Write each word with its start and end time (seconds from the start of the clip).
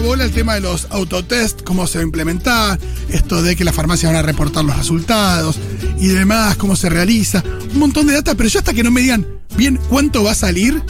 bola 0.00 0.24
el 0.24 0.32
tema 0.32 0.54
de 0.54 0.60
los 0.60 0.86
autotest, 0.90 1.62
cómo 1.62 1.86
se 1.86 1.98
va 1.98 2.02
a 2.02 2.04
implementar, 2.04 2.78
esto 3.08 3.42
de 3.42 3.56
que 3.56 3.64
las 3.64 3.74
farmacias 3.74 4.12
van 4.12 4.18
a 4.18 4.22
reportar 4.22 4.64
los 4.64 4.76
resultados 4.76 5.58
y 5.98 6.08
demás, 6.08 6.56
cómo 6.56 6.76
se 6.76 6.88
realiza, 6.88 7.42
un 7.72 7.78
montón 7.78 8.06
de 8.06 8.14
data, 8.14 8.34
pero 8.34 8.48
yo 8.48 8.58
hasta 8.58 8.72
que 8.72 8.82
no 8.82 8.90
me 8.90 9.02
digan 9.02 9.26
bien 9.56 9.78
cuánto 9.88 10.24
va 10.24 10.32
a 10.32 10.34
salir, 10.34 10.82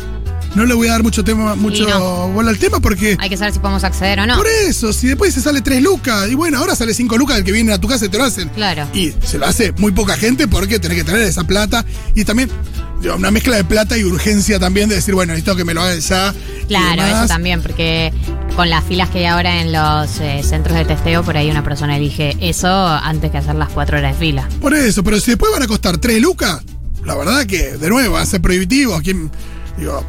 no 0.55 0.65
le 0.65 0.75
voy 0.75 0.89
a 0.89 0.93
dar 0.93 1.03
mucho 1.03 1.23
tema, 1.23 1.55
mucho 1.55 1.89
no. 1.89 2.29
bola 2.29 2.51
al 2.51 2.59
tema 2.59 2.81
porque. 2.81 3.17
Hay 3.21 3.31
que 3.31 3.37
saber 3.37 3.53
si 3.53 3.61
podemos 3.61 3.85
acceder 3.85 4.19
o 4.21 4.27
no. 4.27 4.37
Por 4.37 4.49
eso, 4.49 4.93
si 4.93 5.07
después 5.07 5.33
se 5.33 5.41
sale 5.41 5.61
3 5.61 5.83
lucas, 5.83 6.29
y 6.29 6.35
bueno, 6.35 6.59
ahora 6.59 6.75
sale 6.75 6.93
5 6.93 7.17
lucas 7.19 7.39
el 7.39 7.45
que 7.45 7.53
viene 7.53 7.73
a 7.73 7.79
tu 7.79 7.87
casa 7.87 8.07
y 8.07 8.09
te 8.09 8.19
lo 8.19 8.25
hacen. 8.25 8.49
Claro. 8.49 8.89
Y 8.93 9.15
se 9.25 9.39
lo 9.39 9.47
hace 9.47 9.73
muy 9.73 9.93
poca 9.93 10.17
gente 10.17 10.49
porque 10.49 10.81
tenés 10.81 10.99
que 10.99 11.05
tener 11.05 11.23
esa 11.23 11.45
plata. 11.45 11.85
Y 12.15 12.25
también, 12.25 12.51
digo, 13.01 13.15
una 13.15 13.31
mezcla 13.31 13.57
de 13.57 13.65
plata 13.65 13.97
y 13.97 14.03
urgencia 14.03 14.59
también 14.59 14.89
de 14.89 14.97
decir, 14.97 15.15
bueno, 15.15 15.33
necesito 15.33 15.55
que 15.55 15.65
me 15.65 15.73
lo 15.73 15.83
hagan 15.83 16.01
ya. 16.01 16.35
Claro, 16.67 17.03
eso 17.05 17.27
también, 17.29 17.63
porque 17.63 18.13
con 18.57 18.71
las 18.71 18.85
filas 18.85 19.09
que 19.11 19.19
hay 19.19 19.27
ahora 19.27 19.61
en 19.61 19.73
los 19.73 20.21
eh, 20.21 20.43
centros 20.43 20.77
de 20.77 20.85
testeo, 20.85 21.23
por 21.23 21.37
ahí 21.37 21.51
una 21.51 21.65
persona 21.65 21.97
elige 21.97 22.37
eso 22.41 22.69
antes 22.69 23.31
que 23.31 23.39
hacer 23.39 23.55
las 23.55 23.69
cuatro 23.71 23.99
horas 23.99 24.19
de 24.19 24.27
fila. 24.27 24.49
Por 24.61 24.75
eso, 24.75 25.03
pero 25.03 25.21
si 25.21 25.33
después 25.33 25.53
van 25.53 25.63
a 25.63 25.67
costar 25.67 25.99
3 25.99 26.21
lucas, 26.21 26.63
la 27.05 27.15
verdad 27.15 27.47
que, 27.47 27.77
de 27.77 27.89
nuevo, 27.89 28.15
va 28.15 28.23
a 28.23 28.27
ser 28.27 28.41
prohibitivo. 28.41 28.95
¿A 28.95 29.03
quién? 29.03 29.31
Digo, 29.79 30.05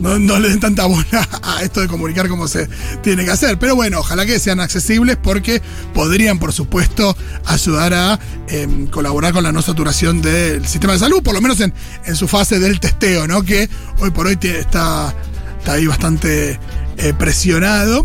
no, 0.00 0.18
no 0.18 0.38
le 0.38 0.50
den 0.50 0.60
tanta 0.60 0.86
bola 0.86 1.28
a 1.42 1.62
esto 1.62 1.80
de 1.80 1.88
comunicar 1.88 2.28
como 2.28 2.48
se 2.48 2.68
tiene 3.02 3.24
que 3.24 3.30
hacer. 3.30 3.58
Pero 3.58 3.74
bueno, 3.74 4.00
ojalá 4.00 4.26
que 4.26 4.38
sean 4.38 4.60
accesibles 4.60 5.16
porque 5.16 5.62
podrían, 5.94 6.38
por 6.38 6.52
supuesto, 6.52 7.16
ayudar 7.46 7.94
a 7.94 8.18
em, 8.48 8.86
colaborar 8.86 9.32
con 9.32 9.42
la 9.42 9.52
no 9.52 9.62
saturación 9.62 10.20
del 10.20 10.66
sistema 10.66 10.92
de 10.92 10.98
salud, 10.98 11.22
por 11.22 11.34
lo 11.34 11.40
menos 11.40 11.60
en, 11.60 11.72
en 12.04 12.16
su 12.16 12.28
fase 12.28 12.58
del 12.58 12.80
testeo, 12.80 13.26
¿no? 13.26 13.42
Que 13.42 13.68
hoy 14.00 14.10
por 14.10 14.26
hoy 14.26 14.38
está, 14.42 15.14
está 15.58 15.72
ahí 15.72 15.86
bastante 15.86 16.58
eh, 16.98 17.14
presionado. 17.14 18.04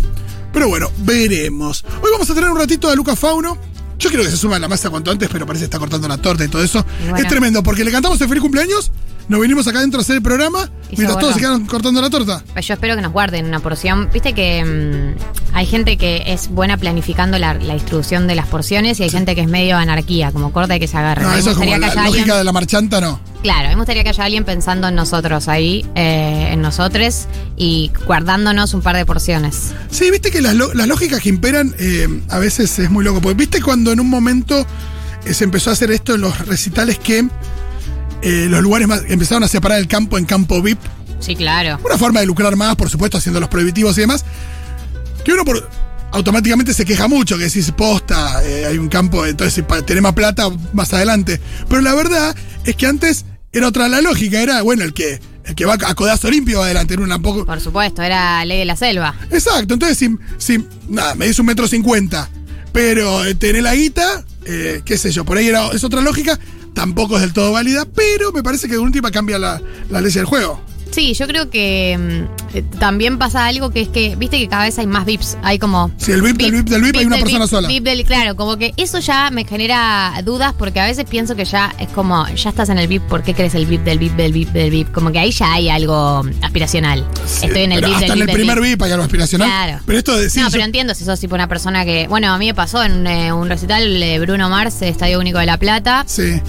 Pero 0.53 0.69
bueno, 0.69 0.91
veremos. 0.99 1.83
Hoy 2.01 2.11
vamos 2.11 2.29
a 2.29 2.35
tener 2.35 2.49
un 2.49 2.57
ratito 2.57 2.89
a 2.89 2.95
Luca 2.95 3.15
Fauno. 3.15 3.57
Yo 3.97 4.09
quiero 4.09 4.23
que 4.23 4.31
se 4.31 4.37
suma 4.37 4.57
a 4.57 4.59
la 4.59 4.67
masa 4.67 4.89
cuanto 4.89 5.11
antes, 5.11 5.29
pero 5.31 5.45
parece 5.45 5.63
que 5.63 5.65
está 5.65 5.79
cortando 5.79 6.07
la 6.07 6.17
torta 6.17 6.43
y 6.43 6.47
todo 6.47 6.63
eso. 6.63 6.85
Bueno. 7.01 7.17
Es 7.17 7.27
tremendo, 7.27 7.63
porque 7.63 7.83
le 7.83 7.91
cantamos 7.91 8.19
el 8.21 8.27
feliz 8.27 8.41
cumpleaños, 8.41 8.91
nos 9.27 9.39
vinimos 9.41 9.67
acá 9.67 9.79
adentro 9.79 9.99
a 9.99 10.03
hacer 10.03 10.15
el 10.17 10.21
programa, 10.21 10.69
Y 10.91 10.97
mientras 10.97 11.19
todos 11.19 11.33
se 11.35 11.39
quedaron 11.39 11.65
cortando 11.65 12.01
la 12.01 12.09
torta. 12.09 12.43
Pues 12.53 12.67
Yo 12.67 12.73
espero 12.73 12.95
que 12.95 13.01
nos 13.01 13.11
guarden 13.13 13.45
una 13.45 13.59
porción. 13.59 14.09
Viste 14.13 14.33
que 14.33 14.63
mm, 14.63 15.55
hay 15.55 15.65
gente 15.65 15.97
que 15.97 16.23
es 16.27 16.49
buena 16.49 16.77
planificando 16.77 17.37
la, 17.39 17.53
la 17.53 17.73
distribución 17.73 18.27
de 18.27 18.35
las 18.35 18.47
porciones 18.47 18.99
y 18.99 19.03
hay 19.03 19.09
gente 19.09 19.33
que 19.35 19.41
es 19.41 19.47
medio 19.47 19.77
anarquía, 19.77 20.31
como 20.31 20.51
corta 20.51 20.75
y 20.75 20.79
que 20.79 20.87
se 20.87 20.97
agarra. 20.97 21.23
No, 21.23 21.29
A 21.29 21.33
mí 21.33 21.39
eso 21.39 21.51
es 21.51 21.57
como 21.57 21.69
la 21.71 21.77
lógica 21.79 22.03
alguien- 22.05 22.27
de 22.27 22.43
la 22.43 22.51
marchanta, 22.51 23.01
no. 23.01 23.19
Claro, 23.43 23.65
a 23.65 23.69
mí 23.69 23.75
me 23.75 23.81
gustaría 23.81 24.03
que 24.03 24.09
haya 24.09 24.23
alguien 24.23 24.45
pensando 24.45 24.87
en 24.87 24.95
nosotros 24.95 25.49
ahí, 25.49 25.85
eh, 25.95 26.49
en 26.51 26.61
nosotros 26.61 27.25
y 27.57 27.91
guardándonos 28.05 28.73
un 28.73 28.81
par 28.81 28.95
de 28.95 29.05
porciones. 29.05 29.73
Sí, 29.91 30.09
viste 30.11 30.31
que 30.31 30.41
las 30.41 30.53
lógicas 30.55 31.21
que 31.21 31.27
imperan 31.29 31.75
eh, 31.77 32.07
a 32.29 32.39
veces 32.39 32.79
es 32.79 32.89
muy 32.89 33.03
loco. 33.03 33.19
Porque 33.21 33.35
viste 33.35 33.61
cuando 33.61 33.91
en 33.91 33.99
un 33.99 34.09
momento 34.09 34.65
eh, 35.25 35.33
se 35.33 35.43
empezó 35.43 35.71
a 35.71 35.73
hacer 35.73 35.91
esto 35.91 36.15
en 36.15 36.21
los 36.21 36.45
recitales 36.47 36.99
que 36.99 37.27
eh, 38.23 38.47
los 38.49 38.61
lugares 38.61 38.87
más 38.87 39.01
empezaron 39.07 39.43
a 39.43 39.47
separar 39.47 39.79
el 39.79 39.87
campo 39.87 40.17
en 40.17 40.25
campo 40.25 40.61
VIP. 40.61 40.79
Sí, 41.19 41.35
claro. 41.35 41.79
Una 41.83 41.97
forma 41.97 42.21
de 42.21 42.25
lucrar 42.25 42.55
más, 42.55 42.75
por 42.75 42.89
supuesto, 42.89 43.17
haciendo 43.17 43.39
los 43.39 43.49
prohibitivos 43.49 43.97
y 43.97 44.01
demás. 44.01 44.25
Que 45.23 45.33
uno 45.33 45.45
por, 45.45 45.69
automáticamente 46.13 46.73
se 46.73 46.85
queja 46.85 47.07
mucho, 47.07 47.37
que 47.37 47.45
decís 47.45 47.71
posta, 47.71 48.43
eh, 48.45 48.65
hay 48.65 48.77
un 48.77 48.87
campo, 48.87 49.25
entonces 49.25 49.63
para 49.65 49.81
tener 49.81 50.01
más 50.01 50.13
plata 50.13 50.49
más 50.71 50.93
adelante. 50.93 51.39
Pero 51.67 51.81
la 51.81 51.95
verdad 51.95 52.35
es 52.65 52.75
que 52.75 52.85
antes 52.85 53.25
era 53.51 53.67
otra 53.67 53.89
la 53.89 54.01
lógica, 54.01 54.41
era, 54.41 54.61
bueno, 54.61 54.83
el 54.83 54.93
que, 54.93 55.19
el 55.45 55.55
que 55.55 55.65
va 55.65 55.73
a 55.73 55.95
codazo 55.95 56.29
limpio 56.29 56.59
va 56.59 56.65
adelante, 56.65 56.93
era 56.93 57.03
una 57.03 57.19
poco. 57.19 57.45
Por 57.45 57.59
supuesto, 57.59 58.01
era 58.03 58.45
ley 58.45 58.59
de 58.59 58.65
la 58.65 58.75
selva. 58.75 59.15
Exacto, 59.31 59.73
entonces 59.73 59.97
si, 59.97 60.15
si 60.37 60.65
nada, 60.87 61.15
me 61.15 61.27
dice 61.27 61.41
un 61.41 61.47
metro 61.47 61.67
cincuenta, 61.67 62.29
pero 62.71 63.25
eh, 63.25 63.35
tenés 63.35 63.63
la 63.63 63.75
guita, 63.75 64.23
eh, 64.45 64.81
qué 64.85 64.97
sé 64.97 65.11
yo, 65.11 65.25
por 65.25 65.37
ahí 65.37 65.47
era, 65.47 65.67
es 65.69 65.83
otra 65.83 66.01
lógica, 66.01 66.39
tampoco 66.73 67.15
es 67.15 67.21
del 67.21 67.33
todo 67.33 67.51
válida, 67.51 67.85
pero 67.95 68.31
me 68.31 68.43
parece 68.43 68.67
que 68.67 68.73
de 68.73 68.79
última 68.79 69.11
cambia 69.11 69.37
la, 69.39 69.61
la 69.89 70.01
ley 70.01 70.11
del 70.11 70.25
juego. 70.25 70.61
Sí, 70.91 71.15
yo 71.15 71.25
creo 71.25 71.49
que 71.49 71.97
mm, 72.53 72.55
eh, 72.57 72.63
también 72.77 73.17
pasa 73.17 73.47
algo 73.47 73.71
que 73.71 73.81
es 73.81 73.87
que, 73.87 74.15
viste 74.15 74.37
que 74.37 74.47
cada 74.47 74.65
vez 74.65 74.77
hay 74.77 74.85
más 74.85 75.05
VIPs, 75.05 75.39
hay 75.41 75.57
como... 75.57 75.89
Si 75.97 76.11
el 76.11 76.21
VIP 76.21 76.37
del 76.37 76.51
VIP 76.51 76.67
del 76.69 76.81
VIP 76.83 76.97
hay 76.97 77.05
una 77.05 77.17
persona 77.17 77.47
sola. 77.47 77.67
VIP 77.67 77.83
del- 77.83 78.03
claro, 78.03 78.35
como 78.35 78.57
que 78.57 78.73
eso 78.77 78.99
ya 78.99 79.31
me 79.31 79.43
genera 79.43 80.13
dudas 80.23 80.53
porque 80.55 80.79
a 80.79 80.85
veces 80.85 81.05
pienso 81.09 81.35
que 81.35 81.45
ya 81.45 81.73
es 81.79 81.89
como, 81.89 82.27
ya 82.35 82.49
estás 82.51 82.69
en 82.69 82.77
el 82.77 82.87
VIP, 82.87 83.01
¿por 83.07 83.23
qué 83.23 83.33
crees 83.33 83.55
el 83.55 83.65
VIP 83.65 83.81
del 83.83 83.97
VIP 83.97 84.13
del 84.17 84.33
VIP 84.33 84.49
del 84.49 84.69
VIP? 84.69 84.91
Como 84.91 85.11
que 85.11 85.17
ahí 85.17 85.31
ya 85.31 85.51
hay 85.53 85.67
algo 85.69 86.21
aspiracional. 86.43 87.03
Sí, 87.25 87.47
Estoy 87.47 87.63
en 87.63 87.71
el 87.71 87.81
VIP 87.81 87.89
hasta 87.95 87.99
del 88.01 88.11
en 88.11 88.19
el 88.21 88.27
del 88.27 88.35
primer 88.35 88.61
VIP. 88.61 88.81
Hay 88.83 88.91
algo 88.91 89.03
aspiracional. 89.05 89.47
Claro. 89.49 89.79
Pero 89.87 89.97
esto 89.97 90.15
de 90.15 90.21
decir. 90.25 90.43
No, 90.43 90.49
yo- 90.49 90.51
pero 90.51 90.63
entiendo 90.65 90.93
si 90.93 91.05
sos 91.05 91.19
tipo 91.19 91.33
una 91.33 91.47
persona 91.47 91.85
que. 91.85 92.07
Bueno, 92.07 92.31
a 92.31 92.37
mí 92.37 92.45
me 92.45 92.53
pasó 92.53 92.83
en 92.83 93.07
eh, 93.07 93.33
un 93.33 93.49
recital 93.49 93.99
de 93.99 94.19
Bruno 94.19 94.47
Mars, 94.47 94.79
Estadio 94.83 95.19
Único 95.19 95.39
de 95.39 95.47
La 95.47 95.57
Plata. 95.57 96.03
Sí. 96.05 96.39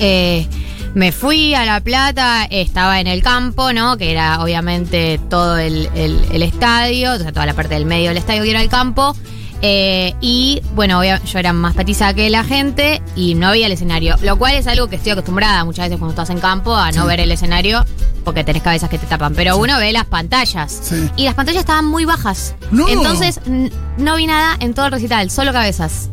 Eh, 0.00 0.46
me 0.94 1.12
fui 1.12 1.54
a 1.54 1.64
La 1.64 1.80
Plata, 1.80 2.46
estaba 2.50 2.98
en 3.00 3.06
el 3.06 3.22
campo, 3.22 3.72
¿no? 3.72 3.96
Que 3.96 4.10
era 4.10 4.42
obviamente 4.42 5.20
todo 5.30 5.56
el, 5.58 5.88
el- 5.94 6.24
el 6.32 6.42
estadio, 6.42 7.12
o 7.12 7.18
sea, 7.18 7.30
toda 7.32 7.46
la 7.46 7.54
parte 7.54 7.74
del 7.74 7.84
medio 7.84 8.08
del 8.08 8.16
estadio 8.18 8.42
que 8.42 8.50
era 8.50 8.60
el 8.60 8.68
campo. 8.68 9.14
Eh, 9.62 10.14
y 10.22 10.62
bueno, 10.74 11.02
yo 11.04 11.38
era 11.38 11.52
más 11.52 11.74
petiza 11.74 12.14
que 12.14 12.30
la 12.30 12.42
gente 12.44 13.02
y 13.14 13.34
no 13.34 13.48
había 13.48 13.66
el 13.66 13.72
escenario, 13.72 14.16
lo 14.22 14.38
cual 14.38 14.54
es 14.54 14.66
algo 14.66 14.88
que 14.88 14.96
estoy 14.96 15.12
acostumbrada 15.12 15.64
muchas 15.66 15.84
veces 15.84 15.98
cuando 15.98 16.12
estás 16.12 16.30
en 16.30 16.40
campo 16.40 16.74
a 16.74 16.90
no 16.92 17.02
Sí. 17.02 17.06
ver 17.08 17.20
el 17.20 17.30
escenario 17.30 17.84
porque 18.24 18.42
tenés 18.42 18.62
cabezas 18.62 18.88
que 18.88 18.96
te 18.96 19.06
tapan, 19.06 19.34
pero 19.34 19.58
uno 19.58 19.76
ve 19.78 19.92
las 19.92 20.06
pantallas 20.06 20.72
Sí. 20.82 21.10
y 21.16 21.24
las 21.24 21.34
pantallas 21.34 21.60
estaban 21.60 21.84
muy 21.84 22.06
bajas. 22.06 22.54
No. 22.70 22.88
Entonces 22.88 23.38
no 23.98 24.16
vi 24.16 24.26
nada 24.26 24.56
en 24.60 24.72
todo 24.72 24.86
el 24.86 24.92
recital, 24.92 25.30
solo 25.30 25.52
cabezas. 25.52 26.08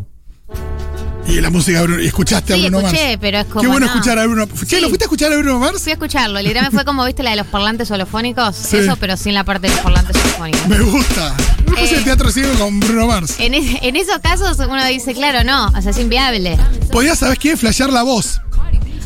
Y 1.27 1.41
la 1.41 1.49
música 1.49 1.79
de 1.81 1.87
Bruno. 1.87 2.01
Y 2.01 2.07
escuchaste 2.07 2.53
a 2.53 2.55
Sí, 2.55 2.61
Bruno 2.63 2.79
escuché, 2.79 3.07
Mars. 3.07 3.17
pero 3.19 3.37
es 3.39 3.45
como. 3.47 3.61
Qué 3.61 3.67
bueno 3.67 3.85
no. 3.85 3.91
escuchar 3.91 4.17
a 4.17 4.25
Bruno. 4.25 4.47
Che, 4.47 4.65
Sí. 4.65 4.81
¿lo 4.81 4.87
fuiste 4.87 5.03
a 5.03 5.07
escuchar 5.07 5.33
a 5.33 5.37
Bruno 5.37 5.59
Mars? 5.59 5.81
Fui 5.81 5.91
a 5.91 5.93
escucharlo, 5.95 6.39
literalmente 6.39 6.75
fue 6.75 6.85
como, 6.85 7.03
viste, 7.05 7.21
la 7.23 7.31
de 7.31 7.35
los 7.35 7.47
parlantes 7.47 7.91
holofónicos, 7.91 8.55
Sí. 8.55 8.77
eso, 8.77 8.95
pero 8.95 9.17
sin 9.17 9.33
la 9.33 9.43
parte 9.43 9.67
de 9.67 9.73
los 9.73 9.83
parlantes 9.83 10.15
holofónicos. 10.23 10.67
Me 10.67 10.79
gusta. 10.79 11.35
Puse 11.65 11.95
Eh. 11.95 11.97
el 11.97 12.03
teatro 12.05 12.31
ciego 12.31 12.53
con 12.57 12.79
Bruno 12.79 13.07
Mars. 13.07 13.35
En, 13.39 13.53
es- 13.53 13.77
en 13.81 13.95
esos 13.97 14.19
casos 14.19 14.57
uno 14.59 14.85
dice, 14.85 15.13
claro, 15.13 15.43
no, 15.43 15.67
o 15.67 15.81
sea, 15.81 15.91
es 15.91 15.97
inviable. 15.99 16.57
Podías, 16.91 17.19
¿sabes 17.19 17.37
qué? 17.39 17.57
Flashear 17.57 17.91
la 17.91 18.03
voz. 18.03 18.39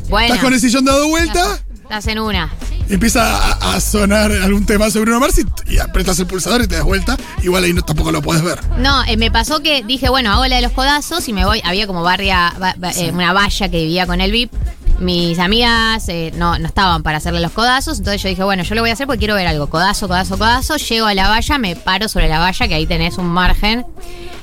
Bueno, 0.10 0.28
Estás 0.28 0.44
con 0.44 0.54
el 0.54 0.60
sillón 0.60 0.86
dado 0.86 1.08
vuelta. 1.08 1.60
estás 1.84 2.06
en 2.08 2.20
una. 2.20 2.52
Empieza 2.92 3.38
a, 3.38 3.76
a 3.76 3.80
sonar 3.80 4.32
algún 4.32 4.66
tema 4.66 4.90
sobre 4.92 5.06
Bruno 5.06 5.22
Mars 5.22 5.40
y, 5.40 5.74
y 5.74 5.80
apretas 5.80 6.20
el 6.20 6.28
pulsador 6.28 6.62
y 6.62 6.68
te 6.68 6.76
das 6.76 6.84
vuelta. 6.84 7.16
Igual 7.42 7.64
ahí 7.64 7.74
no, 7.74 7.82
tampoco 7.82 8.12
lo 8.12 8.22
puedes 8.22 8.44
ver. 8.44 8.60
No, 8.78 9.04
eh, 9.06 9.16
me 9.16 9.32
pasó 9.32 9.62
que 9.62 9.82
dije, 9.84 10.10
bueno, 10.10 10.32
hago 10.32 10.46
la 10.48 10.58
de 10.58 10.62
los 10.62 10.74
codazos 10.74 11.28
y 11.30 11.34
me 11.34 11.46
voy. 11.46 11.62
Había 11.64 11.88
como 11.88 12.04
barria, 12.04 12.54
eh, 12.98 13.12
una 13.12 13.32
valla 13.34 13.70
que 13.70 13.78
vivía 13.78 14.06
con 14.06 14.20
el 14.20 14.32
VIP. 14.32 14.52
Mis 15.00 15.40
amigas 15.40 16.08
eh, 16.10 16.32
no, 16.36 16.60
no 16.60 16.68
estaban 16.68 17.02
para 17.02 17.18
hacerle 17.18 17.40
los 17.40 17.54
codazos, 17.54 17.98
entonces 17.98 18.22
yo 18.22 18.30
dije, 18.30 18.44
bueno, 18.44 18.62
yo 18.62 18.76
lo 18.76 18.82
voy 18.82 18.92
a 18.92 18.94
hacer 18.94 19.08
porque 19.08 19.20
quiero 19.20 19.36
ver 19.36 19.48
algo. 19.48 19.68
Codazo, 19.68 20.08
codazo, 20.08 20.38
codazo. 20.38 20.76
Llego 20.76 21.08
a 21.08 21.14
la 21.14 21.28
valla, 21.30 21.58
me 21.58 21.76
paro 21.76 22.08
sobre 22.08 22.28
la 22.28 22.40
valla, 22.40 22.68
que 22.68 22.76
ahí 22.76 22.86
tenés 22.86 23.18
un 23.18 23.28
margen. 23.28 23.86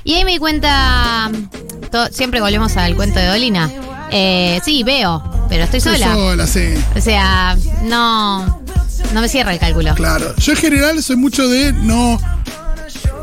Y 0.03 0.15
ahí 0.15 0.25
me 0.25 0.33
di 0.33 0.39
cuenta, 0.39 1.31
siempre 2.11 2.41
volvemos 2.41 2.77
al 2.77 2.97
cuento 2.97 3.21
de 3.21 3.27
Dolina. 3.27 3.71
Eh, 4.11 4.61
sí, 4.65 4.83
veo, 4.83 5.23
pero 5.49 5.65
estoy 5.65 5.79
Estoy 5.79 5.99
sola. 5.99 6.15
sola, 6.15 6.47
sí. 6.47 6.65
O 6.97 7.01
sea, 7.01 7.57
no, 7.85 8.47
no 9.15 9.21
me 9.21 9.29
cierra 9.29 9.53
el 9.53 9.59
cálculo. 9.59 9.95
Claro. 9.95 10.35
Yo 10.37 10.53
en 10.53 10.59
general 10.59 11.03
soy 11.03 11.17
mucho 11.17 11.49
de 11.49 11.73
no. 11.73 12.21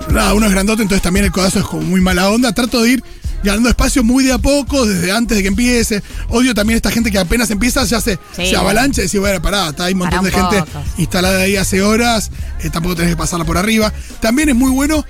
Nada, 0.09 0.33
uno 0.33 0.45
es 0.45 0.51
grandote, 0.51 0.81
entonces 0.83 1.01
también 1.01 1.25
el 1.25 1.31
codazo 1.31 1.59
es 1.59 1.65
como 1.65 1.81
muy 1.83 1.99
mala 2.01 2.29
onda. 2.29 2.51
Trato 2.53 2.81
de 2.81 2.91
ir 2.91 3.03
ganando 3.43 3.69
espacio 3.69 4.03
muy 4.03 4.23
de 4.23 4.31
a 4.33 4.37
poco, 4.37 4.85
desde 4.85 5.11
antes 5.11 5.35
de 5.37 5.41
que 5.43 5.47
empiece. 5.49 6.01
Odio 6.29 6.53
también 6.53 6.75
esta 6.77 6.89
gente 6.91 7.11
que 7.11 7.19
apenas 7.19 7.49
empieza, 7.51 7.83
ya 7.85 7.99
se, 8.01 8.17
Sí. 8.35 8.47
se 8.47 8.55
avalancha 8.55 9.01
y 9.01 9.05
dice, 9.05 9.19
bueno, 9.19 9.41
pará, 9.41 9.69
está, 9.69 9.85
hay 9.85 9.93
un 9.93 9.99
montón 9.99 10.23
de 10.23 10.31
gente 10.31 10.63
instalada 10.97 11.41
ahí 11.41 11.55
hace 11.55 11.81
horas, 11.81 12.31
eh, 12.63 12.69
tampoco 12.69 12.95
tenés 12.95 13.11
que 13.11 13.17
pasarla 13.17 13.45
por 13.45 13.57
arriba. 13.57 13.91
También 14.19 14.49
es 14.49 14.55
muy 14.55 14.71
bueno 14.71 15.03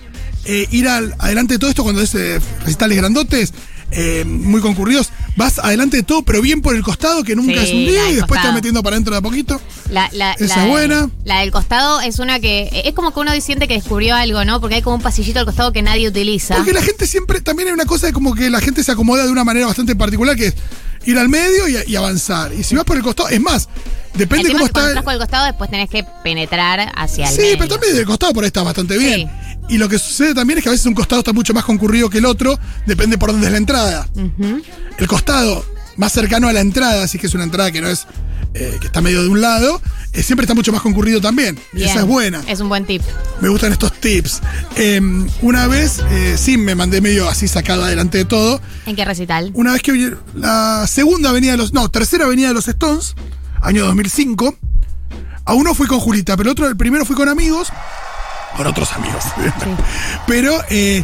eh, 0.46 0.68
ir 0.72 0.88
al- 0.88 1.16
adelante 1.20 1.56
de 1.56 1.60
todo 1.60 1.70
esto 1.70 1.84
cuando 1.84 2.02
es 2.02 2.14
eh, 2.16 2.40
recitales 2.64 2.98
grandotes. 2.98 3.54
eh, 3.92 4.26
muy 4.26 4.62
concurridos, 4.62 5.10
vas 5.36 5.60
adelante 5.60 5.98
de 5.98 6.04
todo, 6.04 6.24
pero 6.24 6.42
bien 6.42 6.62
por 6.62 6.76
el 6.76 6.84
costado, 6.84 7.24
que 7.24 7.36
nunca 7.36 7.54
Sí, 7.62 7.68
es 7.68 7.74
un 7.74 7.86
día, 7.86 8.10
y 8.12 8.16
después 8.16 8.42
te 8.42 8.48
vas 8.48 8.56
metiendo 8.56 8.82
para 8.84 8.96
adentro 8.96 9.14
de 9.14 9.20
a 9.20 9.22
poquito. 9.22 9.60
La, 9.90 10.10
la, 10.14 10.34
Esa 10.34 10.58
la 10.58 10.64
es 10.64 10.70
buena. 10.70 11.10
La 11.26 11.40
del 11.42 11.52
costado 11.52 12.02
es 12.02 12.20
una 12.20 12.40
que. 12.40 12.70
Es 12.86 12.94
como 12.94 13.14
que 13.14 13.20
uno 13.20 13.32
siente 13.42 13.68
que 13.68 13.76
descubrió 13.76 14.16
algo, 14.16 14.46
¿no? 14.46 14.60
Porque 14.62 14.76
hay 14.76 14.82
como 14.82 14.96
un 14.96 15.02
pasillito 15.02 15.40
al 15.40 15.46
costado 15.46 15.72
que 15.72 15.82
nadie 15.82 16.08
utiliza. 16.08 16.56
Porque 16.56 16.74
la 16.74 16.82
gente 16.82 17.06
siempre, 17.08 17.42
también 17.42 17.68
hay 17.70 17.74
una 17.74 17.86
cosa 17.86 18.08
de 18.08 18.14
como 18.14 18.34
que 18.34 18.50
la 18.50 18.62
gente 18.62 18.84
se 18.84 18.92
acomoda 18.92 19.26
de 19.26 19.32
una 19.32 19.44
manera 19.44 19.66
bastante 19.68 19.96
particular, 19.96 20.36
que 20.36 20.48
es 20.48 20.56
ir 21.06 21.18
al 21.20 21.30
medio 21.30 21.68
y, 21.68 21.78
y 21.86 21.96
avanzar. 21.96 22.52
Y 22.54 22.64
si 22.64 22.76
vas 22.76 22.86
por 22.86 22.98
el 22.98 23.04
costado, 23.04 23.30
es 23.30 23.40
más, 23.42 23.70
depende 24.16 24.48
El 24.48 24.54
cómo 24.54 24.66
es 24.66 24.70
que 24.70 24.74
cuando 24.74 24.80
está. 24.80 24.88
entras 24.88 25.04
por 25.04 25.14
el 25.14 25.20
costado, 25.20 25.46
después 25.46 25.70
tenés 25.70 25.90
que 25.90 26.06
penetrar 26.24 26.92
hacia 26.96 27.28
el 27.30 27.36
Sí, 27.36 27.42
medio. 27.42 27.58
pero 27.60 27.70
también 27.72 27.96
del 27.96 28.06
costado 28.06 28.34
por 28.34 28.44
ahí 28.44 28.48
está 28.48 28.64
bastante 28.64 28.98
bien. 28.98 29.28
Sí. 29.28 29.45
Y 29.68 29.78
lo 29.78 29.90
que 29.90 29.98
sucede 29.98 30.34
también 30.34 30.60
es 30.60 30.64
que 30.64 30.70
a 30.70 30.72
veces 30.72 30.86
un 30.86 30.94
costado 30.94 31.20
está 31.20 31.34
mucho 31.34 31.54
más 31.54 31.64
concurrido 31.66 32.10
que 32.10 32.20
el 32.20 32.26
otro, 32.26 32.60
depende 32.86 33.18
por 33.18 33.32
dónde 33.32 33.48
es 33.48 33.52
la 33.52 33.58
entrada. 33.58 34.08
El 34.98 35.08
costado 35.08 35.66
más 35.98 36.12
cercano 36.12 36.48
a 36.48 36.54
la 36.54 36.62
entrada, 36.62 37.04
así 37.04 37.18
que 37.18 37.28
es 37.28 37.34
una 37.34 37.44
entrada 37.46 37.72
que 37.72 37.82
no 37.82 37.88
es 37.88 38.06
eh, 38.54 38.78
que 38.80 38.88
está 38.88 39.02
medio 39.02 39.22
de 39.22 39.30
un 39.30 39.42
lado, 39.42 39.82
eh, 40.16 40.24
siempre 40.24 40.46
está 40.46 40.54
mucho 40.54 40.72
más 40.72 40.82
concurrido 40.82 41.20
también. 41.20 41.60
Y 41.74 41.84
esa 41.84 42.00
es 42.00 42.06
buena. 42.06 42.42
Es 42.48 42.62
un 42.62 42.70
buen 42.70 42.86
tip. 42.86 43.02
Me 43.42 43.50
gustan 43.50 43.74
estos 43.74 43.92
tips. 44.00 44.42
Eh, 44.78 45.02
una 45.42 45.68
vez, 45.68 46.02
eh, 46.10 46.36
sí, 46.38 46.58
me 46.58 46.74
mandé 46.74 47.02
medio 47.02 47.28
así 47.28 47.50
sacado 47.50 47.84
adelante 47.84 48.20
de 48.20 48.26
todo. 48.26 48.62
¿En 48.86 48.96
qué 48.96 49.04
recital? 49.04 49.52
Una 49.54 49.74
vez 49.74 49.82
que 49.82 50.16
la 50.34 50.86
segunda 50.88 51.32
avenida 51.32 51.52
de 51.52 51.58
los. 51.58 51.74
No, 51.74 51.90
tercera 51.90 52.26
avenida 52.26 52.48
de 52.48 52.54
los 52.54 52.68
Stones, 52.68 53.16
año 53.62 53.86
2005. 53.86 54.58
A 55.48 55.54
uno 55.54 55.76
fui 55.76 55.86
con 55.86 56.00
Julita, 56.00 56.38
pero 56.38 56.50
el 56.50 56.52
otro, 56.54 56.68
el 56.68 56.78
primero 56.78 57.06
fui 57.06 57.16
con 57.16 57.28
amigos. 57.28 57.68
Con 58.56 58.68
otros 58.68 58.92
amigos. 58.94 59.24
pero. 60.28 60.62
eh, 60.70 61.04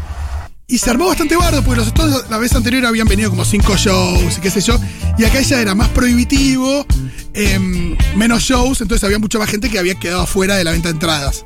y 0.72 0.78
se 0.78 0.90
armó 0.90 1.08
bastante 1.08 1.36
bardo, 1.36 1.62
porque 1.64 1.80
los 1.80 1.88
Stones 1.88 2.30
la 2.30 2.38
vez 2.38 2.56
anterior 2.56 2.86
habían 2.86 3.06
venido 3.06 3.30
como 3.30 3.44
cinco 3.44 3.76
shows 3.76 4.38
y 4.38 4.40
qué 4.40 4.50
sé 4.50 4.62
yo. 4.62 4.80
Y 5.18 5.26
acá 5.26 5.42
ya 5.42 5.60
era 5.60 5.76
más 5.76 5.90
prohibitivo, 5.90 6.86
em, 7.34 7.98
menos 8.16 8.44
shows, 8.44 8.80
entonces 8.80 9.04
había 9.04 9.20
mucha 9.20 9.38
más 9.38 9.50
gente 9.50 9.70
que 9.70 9.78
había 9.78 9.96
quedado 9.96 10.22
afuera 10.22 10.56
de 10.56 10.64
la 10.64 10.72
venta 10.72 10.88
de 10.88 10.94
entradas. 10.94 11.46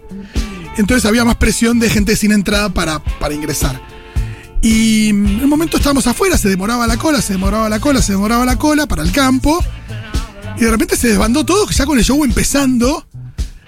Entonces 0.77 1.05
había 1.05 1.25
más 1.25 1.37
presión 1.37 1.79
de 1.79 1.89
gente 1.89 2.15
sin 2.15 2.33
entrada 2.33 2.69
para, 2.69 2.99
para 2.99 3.33
ingresar. 3.33 3.81
Y 4.61 5.11
mm, 5.11 5.25
en 5.25 5.43
un 5.43 5.49
momento 5.49 5.77
estábamos 5.77 6.05
afuera, 6.05 6.37
se 6.37 6.47
demoraba 6.47 6.85
la 6.85 6.97
cola, 6.97 7.19
se 7.19 7.33
demoraba 7.33 7.67
la 7.67 7.79
cola, 7.79 8.03
se 8.03 8.11
demoraba 8.11 8.45
la 8.45 8.57
cola 8.57 8.85
para 8.85 9.01
el 9.01 9.11
campo. 9.11 9.59
Y 10.57 10.65
de 10.65 10.69
repente 10.69 10.95
se 10.95 11.07
desbandó 11.07 11.43
todo, 11.43 11.67
ya 11.71 11.87
con 11.87 11.97
el 11.97 12.05
show 12.05 12.23
empezando. 12.23 13.07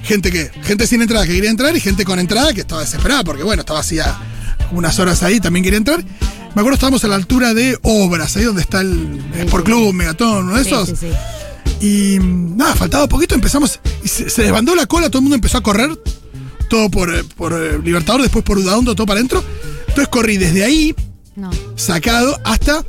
Gente 0.08 0.32
que, 0.32 0.50
gente 0.64 0.88
sin 0.88 1.02
entrada 1.02 1.26
que 1.28 1.34
quería 1.34 1.50
entrar 1.50 1.76
y 1.76 1.80
gente 1.80 2.06
con 2.06 2.18
entrada 2.20 2.54
que 2.54 2.62
estaba 2.62 2.82
desesperada, 2.82 3.24
porque 3.24 3.44
bueno, 3.44 3.62
estaba 3.62 3.80
hacía 3.82 4.18
unas 4.72 4.98
horas 5.00 5.22
ahí, 5.24 5.40
también 5.40 5.64
quería 5.64 5.78
entrar. 5.78 6.04
Me 6.56 6.62
acuerdo 6.62 6.76
estábamos 6.76 7.04
a 7.04 7.08
la 7.10 7.16
altura 7.16 7.54
de 7.54 7.78
Obras, 7.84 8.36
ahí 8.38 8.44
donde 8.46 8.62
está 8.62 8.82
el 8.82 9.22
Sport 9.36 9.66
Club, 9.66 9.94
Megatón, 9.94 10.46
uno 10.46 10.56
de 10.56 10.62
esos. 10.62 10.90
sí, 10.90 10.96
sí. 10.96 11.08
Y 11.80 12.18
nada, 12.20 12.76
faltaba 12.76 13.08
poquito, 13.08 13.36
empezamos. 13.36 13.80
Y 14.04 14.08
se, 14.08 14.30
se 14.30 14.42
desbandó 14.44 14.74
la 14.76 14.88
cola, 14.88 15.10
todo 15.10 15.20
el 15.20 15.24
mundo 15.24 15.36
empezó 15.36 15.58
a 15.60 15.62
correr. 15.62 15.90
Todo 16.70 16.90
por, 16.90 17.14
eh, 17.14 17.24
por 17.36 17.54
eh, 17.54 17.78
Libertador, 17.84 18.22
después 18.24 18.44
por 18.44 18.58
Udaondo, 18.58 18.96
todo 18.96 19.06
para 19.06 19.20
adentro. 19.20 19.44
Entonces 19.82 20.08
corrí 20.08 20.38
desde 20.38 20.64
ahí, 20.64 20.96
No. 21.36 21.52
sacado, 21.76 22.40
hasta. 22.44 22.84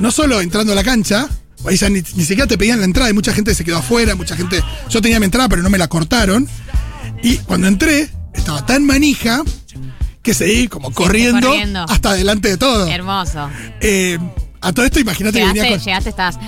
No 0.00 0.10
solo 0.12 0.40
entrando 0.40 0.72
a 0.72 0.76
la 0.76 0.84
cancha, 0.84 1.28
ya 1.72 1.88
ni, 1.88 2.02
ni 2.14 2.24
siquiera 2.24 2.46
te 2.46 2.58
pedían 2.58 2.78
la 2.78 2.84
entrada, 2.84 3.10
y 3.10 3.12
mucha 3.12 3.32
gente 3.32 3.54
se 3.54 3.64
quedó 3.64 3.78
afuera, 3.78 4.14
mucha 4.14 4.36
gente. 4.36 4.62
Yo 4.90 5.00
tenía 5.00 5.18
mi 5.18 5.26
entrada, 5.26 5.48
pero 5.48 5.62
no 5.62 5.70
me 5.70 5.78
la 5.78 5.88
cortaron. 5.88 6.48
Y 7.22 7.38
cuando 7.38 7.68
entré, 7.68 8.10
estaba 8.34 8.64
tan 8.66 8.84
manija 8.84 9.42
que 10.22 10.34
seguí 10.34 10.68
como 10.68 10.90
corriendo, 10.92 11.48
corriendo. 11.48 11.84
hasta 11.88 12.10
adelante 12.10 12.48
de 12.48 12.56
todo. 12.56 12.86
Hermoso. 12.88 13.48
Eh, 13.80 14.18
a 14.60 14.72
todo 14.72 14.86
esto, 14.86 14.98
imagínate 15.00 15.38
que 15.38 15.46
venía 15.46 15.68
con. 15.68 15.78
llegaste, 15.78 16.10
estás. 16.10 16.38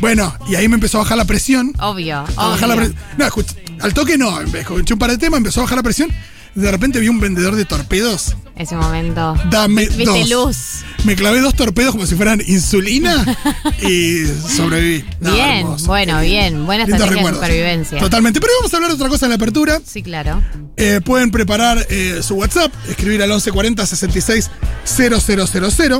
Bueno, 0.00 0.34
y 0.48 0.54
ahí 0.54 0.68
me 0.68 0.74
empezó 0.76 0.98
a 0.98 1.02
bajar 1.02 1.18
la 1.18 1.24
presión. 1.26 1.72
Obvio. 1.80 2.24
A 2.36 2.48
bajar 2.48 2.68
la 2.68 2.74
obvio. 2.74 2.86
presión. 2.86 3.04
No, 3.18 3.26
escucha, 3.26 3.54
al 3.80 3.94
toque 3.94 4.16
no. 4.16 4.40
Escuché 4.40 4.94
un 4.94 4.98
par 4.98 5.10
de 5.10 5.18
temas, 5.18 5.38
empezó 5.38 5.60
a 5.60 5.64
bajar 5.64 5.76
la 5.76 5.82
presión. 5.82 6.10
De 6.58 6.70
repente 6.70 6.98
vi 6.98 7.08
un 7.08 7.20
vendedor 7.20 7.54
de 7.56 7.64
torpedos. 7.64 8.36
Ese 8.56 8.74
momento. 8.74 9.36
Dame 9.50 9.86
Viste 9.86 10.04
dos. 10.04 10.28
luz. 10.28 10.56
Me 11.04 11.14
clavé 11.14 11.40
dos 11.40 11.54
torpedos 11.54 11.92
como 11.92 12.04
si 12.06 12.16
fueran 12.16 12.42
insulina 12.44 13.24
y 13.82 14.24
sobreviví. 14.56 15.04
No, 15.20 15.32
bien, 15.32 15.48
hermoso. 15.58 15.86
bueno, 15.86 16.20
bien. 16.20 16.66
Buena 16.66 16.84
Lindos 16.84 17.00
estrategia 17.00 17.06
de 17.06 17.14
recuerdos. 17.14 17.40
supervivencia. 17.40 17.98
Totalmente. 18.00 18.40
Pero 18.40 18.52
vamos 18.58 18.72
a 18.74 18.76
hablar 18.76 18.90
de 18.90 18.94
otra 18.96 19.08
cosa 19.08 19.26
en 19.26 19.30
la 19.30 19.36
apertura. 19.36 19.80
Sí, 19.86 20.02
claro. 20.02 20.42
Eh, 20.76 21.00
pueden 21.04 21.30
preparar 21.30 21.86
eh, 21.88 22.18
su 22.22 22.34
WhatsApp, 22.34 22.72
escribir 22.88 23.22
al 23.22 23.28
1140 23.28 23.86
66 23.86 24.50
0000. 24.84 25.90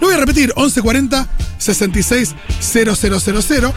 Lo 0.00 0.08
voy 0.08 0.14
a 0.14 0.18
repetir, 0.18 0.52
1140 0.56 1.28
66 1.58 2.34
0000. 2.60 3.72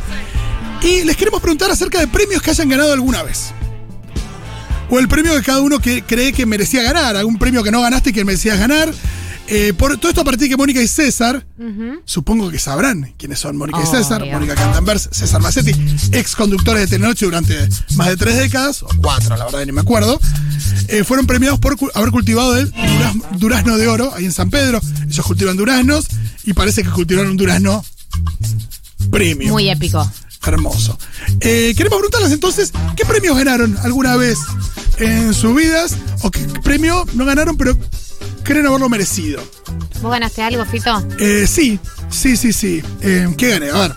Y 0.81 1.03
les 1.03 1.15
queremos 1.15 1.41
preguntar 1.41 1.69
acerca 1.69 1.99
de 1.99 2.07
premios 2.07 2.41
que 2.41 2.49
hayan 2.49 2.69
ganado 2.69 2.91
alguna 2.93 3.21
vez. 3.21 3.53
O 4.89 4.99
el 4.99 5.07
premio 5.07 5.33
que 5.35 5.41
cada 5.43 5.61
uno 5.61 5.79
que 5.79 6.01
cree 6.03 6.31
que 6.33 6.45
merecía 6.45 6.81
ganar, 6.83 7.15
algún 7.17 7.37
premio 7.37 7.61
que 7.63 7.71
no 7.71 7.81
ganaste 7.81 8.11
y 8.11 8.13
que 8.13 8.23
merecías 8.25 8.57
ganar. 8.59 8.93
Eh, 9.49 9.71
por 9.77 9.97
todo 9.97 10.09
esto 10.09 10.19
a 10.21 10.23
partir 10.25 10.41
de 10.41 10.49
que 10.49 10.57
Mónica 10.57 10.81
y 10.81 10.87
César, 10.89 11.45
supongo 12.03 12.49
que 12.51 12.59
sabrán 12.59 13.13
quiénes 13.17 13.39
son 13.39 13.55
Mónica 13.55 13.79
y 13.81 13.85
César. 13.85 14.21
Mónica 14.33 14.55
Cantanvers, 14.55 15.07
César 15.11 15.41
Massetti, 15.41 15.71
ex 16.11 16.35
conductores 16.35 16.81
de 16.81 16.87
Telenoche 16.87 17.25
durante 17.25 17.55
más 17.95 18.07
de 18.09 18.17
tres 18.17 18.35
décadas, 18.37 18.83
o 18.83 18.89
cuatro, 19.01 19.37
la 19.37 19.45
verdad 19.45 19.65
ni 19.65 19.71
me 19.71 19.79
acuerdo, 19.79 20.19
eh, 20.89 21.05
fueron 21.05 21.25
premiados 21.27 21.59
por 21.59 21.77
cu- 21.77 21.89
haber 21.93 22.11
cultivado 22.11 22.57
el 22.57 22.73
duraz- 22.73 23.37
durazno 23.37 23.77
de 23.77 23.87
oro 23.87 24.13
ahí 24.15 24.25
en 24.25 24.33
San 24.33 24.49
Pedro. 24.49 24.81
Ellos 25.09 25.25
cultivan 25.25 25.55
duraznos 25.55 26.07
y 26.43 26.51
parece 26.51 26.83
que 26.83 26.89
cultivaron 26.89 27.31
un 27.31 27.37
durazno 27.37 27.85
premium. 29.11 29.51
Muy 29.51 29.69
épico. 29.69 30.09
Hermoso. 30.45 30.97
Eh, 31.41 31.73
queremos 31.75 31.99
preguntarles 31.99 32.31
entonces, 32.31 32.71
¿qué 32.95 33.05
premios 33.05 33.35
ganaron 33.35 33.77
alguna 33.83 34.15
vez 34.15 34.37
en 34.97 35.33
sus 35.33 35.55
vidas? 35.55 35.95
¿O 36.21 36.31
qué 36.31 36.39
premio 36.63 37.05
no 37.13 37.25
ganaron 37.25 37.57
pero 37.57 37.77
creen 38.43 38.65
haberlo 38.65 38.87
merecido? 38.89 39.43
¿Vos 40.01 40.11
ganaste 40.11 40.41
algo, 40.41 40.63
Fito? 40.65 41.05
Eh, 41.19 41.45
sí, 41.47 41.79
sí, 42.09 42.37
sí, 42.37 42.53
sí. 42.53 42.81
Eh, 43.01 43.27
¿Qué 43.37 43.49
gané? 43.49 43.69
A 43.71 43.79
ver. 43.79 43.95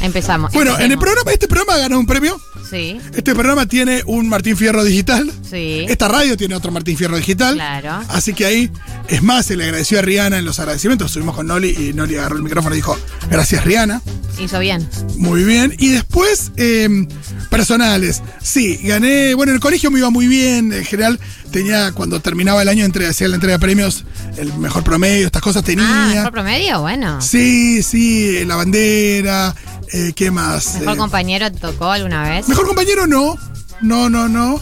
Empezamos. 0.00 0.52
Bueno, 0.52 0.78
en 0.78 0.92
el 0.92 0.98
programa, 0.98 1.32
este 1.32 1.48
programa 1.48 1.78
ganó 1.78 1.98
un 1.98 2.06
premio. 2.06 2.40
Sí, 2.68 3.00
Este 3.14 3.32
programa 3.32 3.66
tiene 3.66 4.02
un 4.06 4.28
Martín 4.28 4.56
Fierro 4.56 4.82
digital. 4.82 5.30
sí. 5.48 5.86
Esta 5.88 6.08
radio 6.08 6.36
tiene 6.36 6.54
otro 6.56 6.72
Martín 6.72 6.96
Fierro 6.96 7.16
digital. 7.16 7.54
Claro. 7.54 8.02
Así 8.08 8.34
que 8.34 8.44
ahí, 8.44 8.70
es 9.08 9.22
más, 9.22 9.46
se 9.46 9.56
le 9.56 9.64
agradeció 9.64 10.00
a 10.00 10.02
Rihanna 10.02 10.38
en 10.38 10.44
los 10.44 10.58
agradecimientos. 10.58 11.12
Subimos 11.12 11.36
con 11.36 11.46
Noli 11.46 11.70
y 11.70 11.92
Noli 11.94 12.16
agarró 12.16 12.36
el 12.36 12.42
micrófono 12.42 12.74
y 12.74 12.78
dijo, 12.78 12.98
gracias 13.30 13.64
Rihanna. 13.64 14.02
Hizo 14.38 14.58
bien. 14.58 14.86
Muy 15.16 15.44
bien. 15.44 15.74
Y 15.78 15.88
después, 15.90 16.50
eh, 16.56 17.06
personales. 17.50 18.22
Sí, 18.42 18.78
gané. 18.82 19.34
Bueno, 19.34 19.50
en 19.52 19.56
el 19.56 19.60
colegio 19.62 19.90
me 19.90 19.98
iba 20.00 20.10
muy 20.10 20.26
bien. 20.26 20.72
En 20.72 20.84
general, 20.84 21.18
tenía, 21.52 21.92
cuando 21.92 22.20
terminaba 22.20 22.60
el 22.62 22.68
año, 22.68 22.84
entre, 22.84 23.06
hacía 23.06 23.28
la 23.28 23.36
entrega 23.36 23.54
de 23.54 23.60
premios, 23.60 24.04
el 24.36 24.52
mejor 24.58 24.84
promedio, 24.84 25.24
estas 25.26 25.40
cosas 25.40 25.62
Ah, 25.62 25.66
tenía. 25.66 26.06
mejor 26.16 26.32
promedio, 26.32 26.80
bueno. 26.82 27.20
Sí, 27.22 27.82
sí, 27.82 28.44
la 28.44 28.56
bandera. 28.56 29.54
Eh, 29.92 30.12
¿Qué 30.14 30.30
más? 30.30 30.74
¿Mejor 30.80 30.94
Eh, 30.94 30.98
compañero 30.98 31.52
tocó 31.52 31.90
alguna 31.90 32.22
vez? 32.28 32.48
mejor 32.48 32.66
compañero 32.66 33.06
no. 33.06 33.36
No, 33.80 34.08
no, 34.10 34.28
no. 34.28 34.60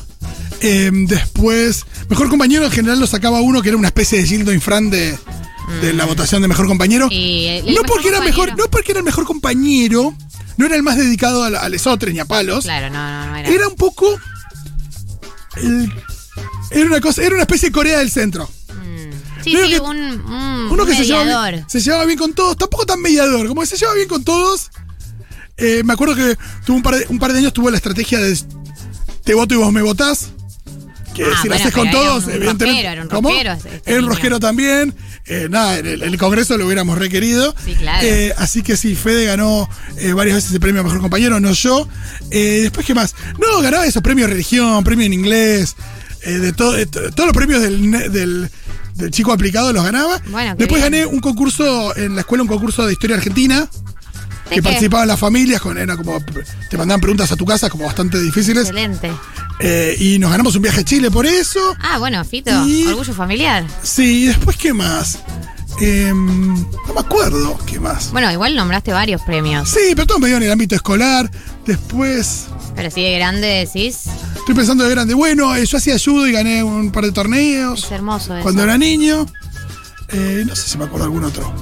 Eh, 0.61 0.91
después, 0.93 1.85
mejor 2.09 2.29
compañero 2.29 2.65
en 2.65 2.71
general 2.71 2.99
lo 3.01 3.07
sacaba 3.07 3.41
uno 3.41 3.61
que 3.63 3.69
era 3.69 3.79
una 3.79 3.89
especie 3.89 4.19
de 4.19 4.27
Gildo 4.27 4.53
Infran 4.53 4.91
de, 4.91 5.17
de 5.83 5.93
la 5.93 6.05
votación 6.07 6.43
de 6.43 6.49
mejor 6.49 6.67
compañero. 6.67 7.07
Mm. 7.09 7.13
Y 7.13 7.47
el- 7.47 7.69
el 7.69 7.75
no 7.75 7.83
mejor 7.83 7.87
porque 7.87 8.09
era 8.09 8.21
mejor, 8.21 8.57
no 8.57 8.65
porque 8.71 8.93
era 8.93 8.99
el 9.01 9.05
mejor 9.05 9.25
compañero, 9.25 10.15
no 10.57 10.67
era 10.67 10.77
el 10.77 10.83
más 10.83 10.97
dedicado 10.97 11.45
a, 11.45 11.49
a 11.49 11.69
lesotres 11.69 12.13
ni 12.15 12.21
a 12.21 12.25
palos. 12.25 12.65
Claro, 12.65 12.89
no, 12.91 12.99
no, 13.27 13.27
no 13.31 13.37
era. 13.37 13.49
Era 13.49 13.69
un 13.69 13.75
poco. 13.77 14.07
el- 15.57 15.93
era 16.71 16.87
una 16.87 17.01
cosa, 17.01 17.23
era 17.23 17.35
una 17.35 17.43
especie 17.43 17.69
de 17.69 17.73
Corea 17.73 17.99
del 17.99 18.11
Centro. 18.11 18.49
Mm. 18.71 19.43
Sí, 19.45 19.53
Creo 19.53 19.67
sí, 19.69 19.77
un, 19.79 19.97
un 19.99 20.71
Uno 20.73 20.87
que 20.87 20.95
se 20.97 21.05
lleva, 21.05 21.23
mediador. 21.25 21.53
bien, 21.53 21.65
se 21.69 21.81
llevaba 21.81 22.05
bien 22.07 22.19
con 22.19 22.33
todos, 22.33 22.57
tampoco 22.57 22.87
tan 22.87 23.01
mediador, 23.01 23.47
como 23.47 23.61
que 23.61 23.67
se 23.67 23.77
lleva 23.77 23.93
bien 23.95 24.09
con 24.09 24.25
todos. 24.25 24.71
Eh, 25.57 25.83
me 25.85 25.93
acuerdo 25.93 26.15
que 26.17 26.37
tuvo 26.67 26.77
un 26.77 26.83
par, 26.83 26.97
de, 26.97 27.07
un 27.09 27.19
par 27.19 27.33
de 27.33 27.39
años 27.39 27.53
tuvo 27.53 27.71
la 27.71 27.77
estrategia 27.77 28.19
de 28.21 28.39
te 29.25 29.35
voto 29.35 29.55
y 29.55 29.57
vos 29.57 29.73
me 29.73 29.83
votás. 29.83 30.31
Que 31.15 31.23
Ah, 31.25 31.39
si 31.41 31.49
lo 31.49 31.55
haces 31.55 31.73
con 31.73 31.85
pero 31.87 31.97
era 32.01 32.09
todos, 32.09 32.25
un 32.25 32.31
evidentemente. 32.33 32.81
era 32.81 32.93
un 33.03 33.09
este 33.53 33.83
Era 33.87 34.01
un 34.01 34.09
rosquero 34.09 34.41
también. 34.41 34.93
Eh, 35.27 35.47
nada, 35.49 35.79
en 35.79 35.87
el, 35.87 36.19
Congreso 36.19 36.59
lo 36.59 36.67
hubiéramos 36.67 36.99
requerido. 36.99 37.55
Sí, 37.65 37.75
claro. 37.77 38.05
Eh, 38.07 38.35
así 38.37 38.63
que 38.63 38.77
sí, 38.77 38.97
Fede 38.97 39.25
ganó 39.25 39.69
eh, 39.97 40.13
varias 40.13 40.35
veces 40.37 40.53
el 40.53 40.59
premio 40.61 40.81
a 40.81 40.85
mejor 40.85 41.01
compañero, 41.01 41.39
no 41.39 41.53
yo. 41.53 41.89
Eh, 42.33 42.61
después, 42.63 42.85
¿qué 42.85 42.95
más? 42.95 43.15
No, 43.39 43.61
ganaba 43.63 43.87
esos 43.87 44.03
premios 44.03 44.27
de 44.27 44.33
religión, 44.35 44.83
premio 44.83 45.07
en 45.07 45.13
inglés, 45.13 45.77
eh, 46.23 46.33
de, 46.33 46.53
todo, 46.53 46.73
de 46.73 46.87
to- 46.87 47.11
todos 47.13 47.29
los 47.29 47.37
premios 47.37 47.63
del, 47.63 47.91
del, 48.13 48.51
del 48.97 49.11
chico 49.13 49.33
aplicado 49.33 49.73
los 49.73 49.85
ganaba. 49.85 50.21
Bueno, 50.31 50.57
después 50.59 50.83
bien. 50.83 50.93
gané 50.93 51.07
un 51.07 51.21
concurso 51.21 51.97
en 51.97 52.17
la 52.17 52.23
escuela, 52.23 52.43
un 52.43 52.49
concurso 52.49 52.85
de 52.85 52.93
historia 52.93 53.17
argentina. 53.17 53.71
¿De 54.49 54.57
Que 54.57 54.63
participaban 54.63 55.09
las 55.09 55.19
familias, 55.19 55.61
con, 55.61 55.79
era 55.79 55.97
como, 55.97 56.23
te 56.71 56.77
mandaban 56.77 57.01
preguntas 57.01 57.33
a 57.33 57.37
tu 57.37 57.47
casa 57.47 57.71
como 57.71 57.85
bastante 57.87 58.21
difíciles. 58.21 58.65
Excelente. 58.65 59.11
Eh, 59.61 59.97
y 59.99 60.19
nos 60.19 60.31
ganamos 60.31 60.55
un 60.57 60.63
viaje 60.63 60.81
a 60.81 60.85
Chile 60.85 61.11
por 61.11 61.27
eso. 61.27 61.61
Ah, 61.81 61.99
bueno, 61.99 62.23
Fito, 62.25 62.51
Y- 62.67 62.87
orgullo 62.89 63.15
familiar. 63.15 63.65
Sí, 63.83 64.25
y 64.25 64.27
después, 64.27 64.57
¿qué 64.57 64.73
más? 64.75 65.19
Em, 65.81 66.55
no 66.55 66.95
me 66.95 67.01
acuerdo 67.01 67.59
qué 67.67 67.81
más. 67.81 68.13
Bueno, 68.13 68.31
igual 68.31 68.55
nombraste 68.55 68.93
varios 68.93 69.21
premios. 69.23 69.69
Sí, 69.71 69.81
pero 69.95 70.07
todo 70.07 70.19
medio 70.21 70.37
en 70.37 70.45
el 70.45 70.53
ámbito 70.53 70.75
escolar. 70.75 71.29
Después, 71.67 72.47
Pero 72.77 72.91
si 72.91 73.03
de 73.03 73.15
grande 73.15 73.47
decís, 73.47 74.03
estoy 74.37 74.55
pensando 74.55 74.85
de 74.85 74.91
grande. 74.91 75.15
Bueno, 75.15 75.55
eh, 75.57 75.65
yo 75.67 75.79
hacía 75.79 75.97
judo 75.99 76.27
y 76.29 76.33
gané 76.33 76.63
un 76.63 76.91
par 76.93 77.05
de 77.05 77.13
torneos 77.13 77.85
es 77.85 77.91
hermoso 77.93 78.35
eso. 78.35 78.43
cuando 78.43 78.63
era 78.63 78.77
niño. 78.79 79.27
Eh, 80.11 80.45
no 80.47 80.55
sé 80.55 80.69
si 80.69 80.79
me 80.79 80.85
acuerdo 80.85 81.07
de 81.07 81.13
algún 81.13 81.25
otro. 81.25 81.53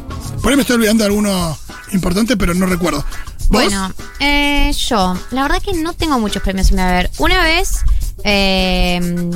Por 0.42 0.50
ahí 0.50 0.56
me 0.56 0.62
estoy 0.62 0.76
olvidando 0.76 1.04
de 1.04 1.08
alguno 1.08 1.58
importante, 1.92 2.36
pero 2.36 2.52
no 2.54 2.66
recuerdo. 2.66 3.04
¿Vos? 3.48 3.64
Bueno, 3.64 3.92
eh, 4.18 4.72
yo, 4.72 5.16
la 5.30 5.42
verdad 5.42 5.62
que 5.62 5.74
no 5.74 5.92
tengo 5.92 6.18
muchos 6.18 6.42
premios 6.42 6.68
sin 6.68 6.80
haber. 6.80 7.10
Una 7.18 7.42
vez 7.44 7.80
eh, 8.24 9.30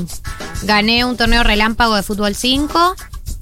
gané 0.63 1.05
un 1.05 1.17
torneo 1.17 1.43
relámpago 1.43 1.95
de 1.95 2.03
fútbol 2.03 2.35
5 2.35 2.97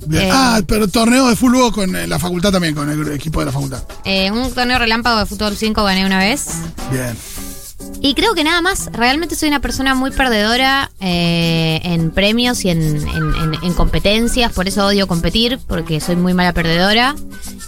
Bien. 0.06 0.24
Eh, 0.24 0.30
ah, 0.32 0.60
pero 0.66 0.88
torneo 0.88 1.28
de 1.28 1.36
fútbol 1.36 1.72
con 1.72 1.94
eh, 1.96 2.06
la 2.06 2.18
facultad 2.18 2.52
también, 2.52 2.74
con 2.74 2.90
el 2.90 3.12
equipo 3.12 3.40
de 3.40 3.46
la 3.46 3.52
facultad. 3.52 3.82
eh, 4.04 4.30
un 4.30 4.52
torneo 4.52 4.78
relámpago 4.78 5.20
de 5.20 5.26
fútbol 5.26 5.56
5 5.56 5.82
gané 5.84 6.04
una 6.04 6.18
vez. 6.18 6.46
Bien. 6.90 7.16
Y 8.00 8.14
creo 8.14 8.34
que 8.34 8.44
nada 8.44 8.60
más, 8.60 8.90
realmente 8.92 9.34
soy 9.34 9.48
una 9.48 9.60
persona 9.60 9.94
muy 9.94 10.10
perdedora 10.10 10.90
eh, 11.00 11.80
en 11.84 12.10
premios 12.10 12.62
y 12.64 12.68
en, 12.70 12.82
en- 12.82 13.34
en- 13.34 13.54
en 13.62 13.72
competencias, 13.74 14.52
por 14.52 14.68
eso 14.68 14.84
odio 14.86 15.06
competir, 15.06 15.58
porque 15.66 16.00
soy 16.00 16.16
muy 16.16 16.34
mala 16.34 16.52
perdedora 16.52 17.14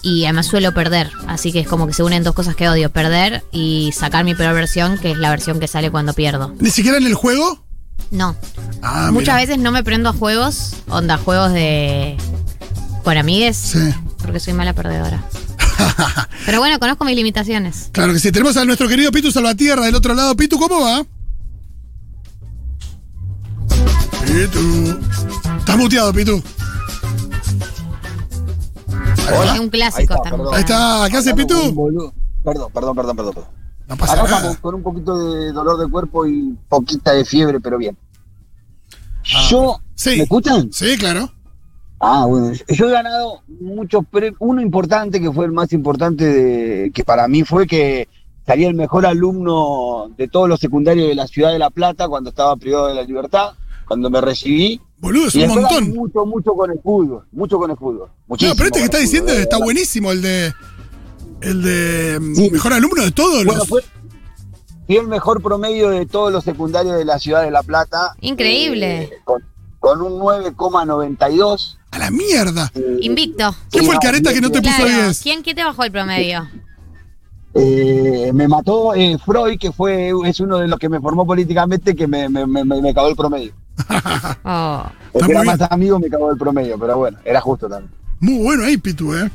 y 0.02 0.24
además 0.24 0.46
suelo 0.46 0.72
perder, 0.74 1.10
así 1.26 1.52
que 1.52 1.60
es 1.60 1.66
como 1.66 1.86
que 1.86 1.94
se 1.94 2.02
unen 2.02 2.22
dos 2.22 2.34
cosas 2.34 2.54
que 2.54 2.68
odio, 2.68 2.90
perder 2.90 3.44
y 3.50 3.92
sacar 3.92 4.24
mi 4.24 4.34
peor 4.34 4.54
versión, 4.54 4.98
que 4.98 5.12
es 5.12 5.16
la 5.16 5.30
versión 5.30 5.58
que 5.58 5.68
sale 5.68 5.90
cuando 5.90 6.12
pierdo. 6.12 6.54
¿Ni 6.60 6.70
siquiera 6.70 6.98
en 6.98 7.06
el 7.06 7.14
juego? 7.14 7.64
No, 8.10 8.36
Ah, 8.82 9.08
muchas 9.10 9.34
mira. 9.36 9.46
veces 9.46 9.58
no 9.58 9.72
me 9.72 9.82
prendo 9.82 10.10
a 10.10 10.12
juegos, 10.12 10.74
onda, 10.88 11.16
juegos 11.16 11.52
de... 11.54 12.16
con 13.04 13.16
amigues, 13.16 13.56
Sí. 13.56 13.78
porque 14.18 14.38
soy 14.38 14.52
mala 14.52 14.74
perdedora. 14.74 15.24
Pero 16.46 16.58
bueno, 16.58 16.78
conozco 16.78 17.04
mis 17.04 17.16
limitaciones. 17.16 17.90
Claro 17.92 18.12
que 18.12 18.18
sí. 18.20 18.30
Tenemos 18.32 18.56
a 18.56 18.64
nuestro 18.64 18.88
querido 18.88 19.10
Pitu 19.10 19.30
Salvatierra 19.30 19.84
del 19.86 19.94
otro 19.94 20.14
lado. 20.14 20.34
Pitu, 20.36 20.58
¿cómo 20.58 20.80
va? 20.80 21.04
Pitu. 24.26 25.00
Estás 25.58 25.76
muteado, 25.76 26.12
Pitu. 26.12 26.42
Es 29.54 29.60
un 29.60 29.68
clásico 29.68 30.14
Ahí 30.14 30.18
está, 30.18 30.30
perdón. 30.30 30.54
Ahí 30.54 30.60
está. 30.60 31.06
¿Qué 31.10 31.16
hace 31.16 31.34
Pitu? 31.34 31.54
Perdón, 32.44 32.70
perdón, 32.72 32.94
perdón, 32.96 33.16
perdón. 33.16 33.34
perdón. 33.34 33.50
No 33.88 33.96
pasa 33.96 34.12
Acá 34.14 34.22
nada. 34.24 34.36
estamos 34.36 34.56
con 34.58 34.74
un 34.74 34.82
poquito 34.82 35.16
de 35.18 35.52
dolor 35.52 35.78
de 35.78 35.88
cuerpo 35.88 36.26
y 36.26 36.56
poquita 36.68 37.12
de 37.12 37.24
fiebre, 37.24 37.60
pero 37.60 37.78
bien. 37.78 37.96
Ah, 39.34 39.46
Yo, 39.50 39.80
sí. 39.94 40.16
¿me 40.16 40.22
escuchan? 40.24 40.70
Sí, 40.72 40.96
claro. 40.98 41.32
Ah, 41.98 42.26
bueno, 42.26 42.52
yo 42.68 42.88
he 42.88 42.92
ganado 42.92 43.40
muchos 43.60 44.04
premios. 44.10 44.36
Uno 44.38 44.60
importante 44.60 45.20
que 45.20 45.32
fue 45.32 45.46
el 45.46 45.52
más 45.52 45.72
importante 45.72 46.24
de, 46.24 46.90
que 46.92 47.04
para 47.04 47.26
mí 47.26 47.42
fue 47.42 47.66
que 47.66 48.08
salí 48.46 48.64
el 48.64 48.74
mejor 48.74 49.06
alumno 49.06 50.10
de 50.16 50.28
todos 50.28 50.48
los 50.48 50.60
secundarios 50.60 51.08
de 51.08 51.14
la 51.14 51.26
ciudad 51.26 51.52
de 51.52 51.58
La 51.58 51.70
Plata 51.70 52.06
cuando 52.08 52.30
estaba 52.30 52.54
privado 52.56 52.88
de 52.88 52.94
la 52.94 53.02
libertad, 53.02 53.52
cuando 53.88 54.10
me 54.10 54.20
recibí. 54.20 54.80
Boludo, 54.98 55.28
es 55.28 55.34
y 55.36 55.42
un 55.44 55.48
montón. 55.54 55.90
mucho, 55.94 56.26
mucho 56.26 56.52
con 56.52 56.70
el 56.70 56.78
fútbol, 56.80 57.24
mucho 57.32 57.58
con 57.58 57.70
el 57.70 57.76
fútbol. 57.76 58.10
Muchísimo 58.26 58.54
No, 58.54 58.56
pero 58.56 58.66
este 58.66 58.78
que 58.80 58.84
está 58.84 58.98
diciendo 58.98 59.28
fútbol, 59.30 59.42
está 59.42 59.58
buenísimo, 59.58 60.12
el 60.12 60.22
de. 60.22 60.52
El 61.40 61.62
de. 61.62 62.18
mm, 62.20 62.34
Sí. 62.34 62.50
Mejor 62.50 62.72
alumno 62.74 63.02
de 63.04 63.10
todos 63.12 63.44
Bueno, 63.44 63.60
los. 63.60 63.68
fue, 63.68 63.82
fui 64.86 64.96
el 64.96 65.06
mejor 65.08 65.42
promedio 65.42 65.90
de 65.90 66.04
todos 66.06 66.30
los 66.32 66.44
secundarios 66.44 66.96
de 66.96 67.04
la 67.06 67.18
ciudad 67.18 67.42
de 67.42 67.50
La 67.50 67.62
Plata. 67.62 68.14
Increíble. 68.20 69.02
eh, 69.04 69.10
con, 69.24 69.42
con 69.80 70.00
un 70.02 70.18
9,92. 70.20 71.78
A 71.96 71.98
la 71.98 72.10
mierda. 72.10 72.70
Invicto. 73.00 73.54
¿Quién 73.70 73.86
fue 73.86 73.94
el 73.94 74.00
careta 74.00 74.32
que 74.34 74.40
no 74.42 74.50
te 74.50 74.60
puso 74.60 74.76
Claro, 74.84 75.04
10? 75.06 75.20
¿quién, 75.22 75.42
¿Quién 75.42 75.56
te 75.56 75.64
bajó 75.64 75.82
el 75.84 75.90
promedio? 75.92 76.46
eh, 77.54 78.30
me 78.34 78.46
mató 78.48 78.94
eh, 78.94 79.16
Freud, 79.24 79.58
que 79.58 79.72
fue 79.72 80.12
es 80.26 80.40
uno 80.40 80.58
de 80.58 80.68
los 80.68 80.78
que 80.78 80.88
me 80.90 81.00
formó 81.00 81.26
políticamente, 81.26 81.96
que 81.96 82.06
me, 82.06 82.28
me, 82.28 82.44
me, 82.46 82.64
me 82.64 82.94
cagó 82.94 83.08
el 83.08 83.16
promedio. 83.16 83.52
Oh. 84.44 84.84
El 85.14 85.20
Está 85.20 85.26
que 85.26 85.32
era 85.32 85.40
muy 85.40 85.46
más 85.58 85.70
amigo 85.72 85.98
me 85.98 86.08
cagó 86.08 86.30
el 86.30 86.36
promedio, 86.38 86.78
pero 86.78 86.98
bueno, 86.98 87.18
era 87.24 87.40
justo 87.40 87.68
también. 87.68 87.90
Muy 88.20 88.42
bueno 88.44 88.64
ahí, 88.64 88.76
Pitu, 88.76 89.14
¿eh? 89.14 89.30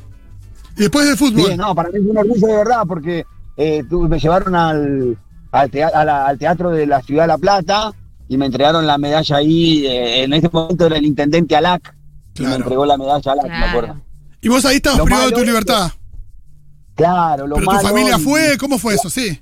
Y 0.77 0.82
después 0.82 1.06
del 1.06 1.18
fútbol. 1.18 1.48
Bien, 1.48 1.58
no, 1.58 1.74
para 1.75 1.89
mí 1.89 2.00
fue 2.00 2.12
un 2.12 2.18
orgullo 2.18 2.48
de 2.48 2.56
verdad, 2.56 2.84
porque 2.88 3.25
eh, 3.58 3.84
tú- 3.89 4.08
me 4.08 4.20
llevaron 4.20 4.56
al, 4.56 5.18
al, 5.51 5.70
tea- 5.72 5.91
a 5.94 6.06
la- 6.06 6.25
al 6.27 6.38
teatro 6.38 6.70
de 6.70 6.86
la 6.86 7.01
ciudad 7.01 7.24
de 7.24 7.27
La 7.27 7.38
Plata 7.38 7.91
y 8.30 8.38
me 8.38 8.46
entregaron 8.46 8.88
la 8.88 8.98
medalla 8.98 9.36
ahí. 9.36 9.86
eh, 9.86 10.24
en 10.24 10.34
ese 10.34 10.50
momento 10.51 10.86
era 10.86 10.98
el 10.98 11.06
intendente 11.06 11.56
Alac. 11.56 11.94
Y 12.41 12.45
me 12.45 12.50
Claro. 12.50 12.63
entregó 12.63 12.86
la 12.86 12.98
medalla 12.98 13.31
Alac, 13.31 13.48
me 13.48 13.55
acuerdo. 13.65 13.93
Claro. 13.93 14.01
Y 14.41 14.50
vos 14.50 14.65
ahí 14.65 14.75
estabas 14.77 15.00
Lo 15.00 15.05
privado 15.05 15.27
de 15.27 15.31
tu 15.33 15.39
es 15.41 15.45
libertad. 15.45 15.91
Claro, 16.95 17.48
lo 17.48 17.55
Pero 17.55 17.67
tu 17.67 17.71
malo 17.74 17.88
familia 17.88 18.17
y 18.17 18.21
fue, 18.21 18.57
¿cómo 18.60 18.77
fue 18.77 18.95
eso? 18.95 19.10
Sí. 19.10 19.39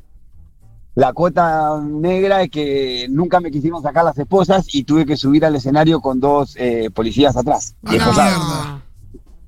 La 0.95 1.13
cuota 1.13 1.79
negra 1.81 2.43
es 2.43 2.49
que 2.49 3.07
nunca 3.09 3.39
me 3.39 3.51
quisieron 3.51 3.81
sacar 3.81 4.03
las 4.03 4.17
esposas 4.17 4.65
y 4.73 4.83
tuve 4.83 5.05
que 5.05 5.15
subir 5.15 5.45
al 5.45 5.55
escenario 5.55 6.01
con 6.01 6.19
dos 6.19 6.55
eh, 6.57 6.89
policías 6.93 7.37
atrás. 7.37 7.75
Ah. 7.85 8.81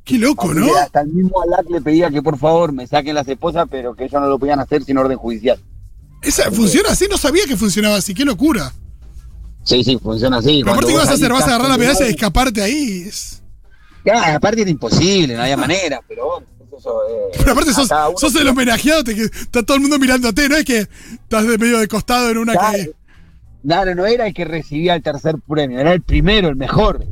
Qué 0.04 0.18
loco, 0.18 0.50
Así 0.52 0.60
¿no? 0.60 0.76
hasta 0.78 1.02
el 1.02 1.10
mismo 1.10 1.42
Alac 1.42 1.70
le 1.70 1.82
pedía 1.82 2.10
que 2.10 2.22
por 2.22 2.38
favor 2.38 2.72
me 2.72 2.88
saquen 2.88 3.16
las 3.16 3.28
esposas, 3.28 3.68
pero 3.70 3.94
que 3.94 4.06
ellos 4.06 4.22
no 4.22 4.28
lo 4.28 4.40
podían 4.40 4.60
hacer 4.60 4.84
sin 4.84 4.98
orden 4.98 5.18
judicial. 5.18 5.60
Esa 6.22 6.50
funciona 6.52 6.90
así, 6.92 7.06
no 7.10 7.18
sabía 7.18 7.46
que 7.46 7.58
funcionaba 7.58 7.98
así, 7.98 8.14
qué 8.14 8.24
locura. 8.26 8.74
Sí, 9.64 9.84
sí, 9.84 9.98
funciona 10.02 10.38
así. 10.38 10.62
Pero 10.62 10.72
aparte, 10.72 10.88
¿qué 10.88 10.94
vos 10.94 11.04
vas 11.04 11.12
a 11.12 11.14
hacer? 11.16 11.32
¿Vas 11.32 11.44
a 11.44 11.46
agarrar 11.48 11.70
la 11.70 11.78
medalla 11.78 12.08
y 12.08 12.10
escaparte 12.12 12.62
ahí? 12.62 13.04
Es- 13.08 13.41
Ya, 14.06 14.36
aparte 14.36 14.62
era 14.62 14.70
imposible, 14.70 15.36
no 15.36 15.42
había 15.44 15.58
manera, 15.58 16.00
pero 16.08 16.26
bueno, 16.28 16.48
eso, 16.78 17.02
eh, 17.10 17.38
Pero 17.38 17.52
aparte, 17.52 17.74
sos, 17.74 17.90
sos 18.18 18.36
el 18.36 18.48
homenajeado, 18.48 19.04
te, 19.04 19.12
está 19.24 19.62
todo 19.64 19.76
el 19.76 19.82
mundo 19.82 20.00
mirándote, 20.00 20.50
no 20.50 20.56
es 20.56 20.66
que 20.66 20.88
estás 21.14 21.46
de 21.48 21.58
medio 21.58 21.80
de 21.80 21.88
costado 21.88 22.30
en 22.30 22.38
una 22.38 22.54
Claro, 22.54 22.78
que. 22.78 22.92
Claro, 23.64 23.96
no 23.96 24.06
era 24.08 24.26
el 24.28 24.34
que 24.34 24.46
recibía 24.46 24.96
el 24.96 25.04
tercer 25.04 25.36
premio, 25.48 25.80
era 25.80 25.94
el 25.94 26.02
primero, 26.02 26.50
el 26.50 26.56
mejor. 26.56 27.06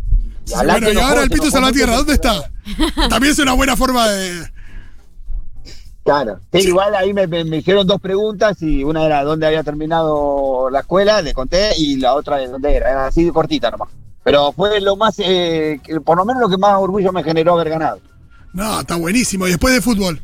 Sí, 0.46 0.56
bueno, 0.66 0.92
y 0.92 0.98
ahora 0.98 1.22
el 1.22 1.30
Pito 1.30 1.52
Salvatierra, 1.52 1.96
¿dónde 1.98 2.14
está? 2.14 2.50
También 3.10 3.34
es 3.34 3.40
una 3.40 3.54
buena 3.54 3.76
forma 3.78 4.08
de. 4.10 4.48
Claro. 6.04 6.40
Sí, 6.52 6.60
igual 6.70 6.96
ahí 6.96 7.14
me, 7.14 7.28
me- 7.28 7.44
me 7.44 7.58
hicieron 7.58 7.86
dos 7.86 8.02
preguntas 8.02 8.58
y 8.64 8.84
una 8.84 9.06
era 9.06 9.24
dónde 9.24 9.46
había 9.46 9.64
terminado 9.64 10.70
la 10.72 10.80
escuela, 10.80 11.22
le 11.22 11.34
conté, 11.36 11.78
y 11.78 11.98
la 11.98 12.16
otra 12.16 12.38
de 12.38 12.48
dónde 12.48 12.76
era. 12.76 12.90
Era 12.90 13.08
así 13.08 13.24
de 13.26 13.32
cortita 13.32 13.70
nomás. 13.70 13.90
Pero 14.24 14.52
fue 14.52 14.80
lo 14.82 14.96
más, 14.96 15.16
eh, 15.20 15.80
por 16.04 16.18
lo 16.18 16.26
menos 16.26 16.42
lo 16.42 16.50
que 16.50 16.58
más 16.58 16.78
orgullo 16.78 17.12
me 17.12 17.24
generó 17.24 17.54
haber 17.54 17.70
ganado. 17.70 18.00
No, 18.54 18.80
está 18.82 18.96
buenísimo. 18.96 19.48
Y 19.48 19.52
después 19.52 19.74
de 19.74 19.82
fútbol. 19.82 20.22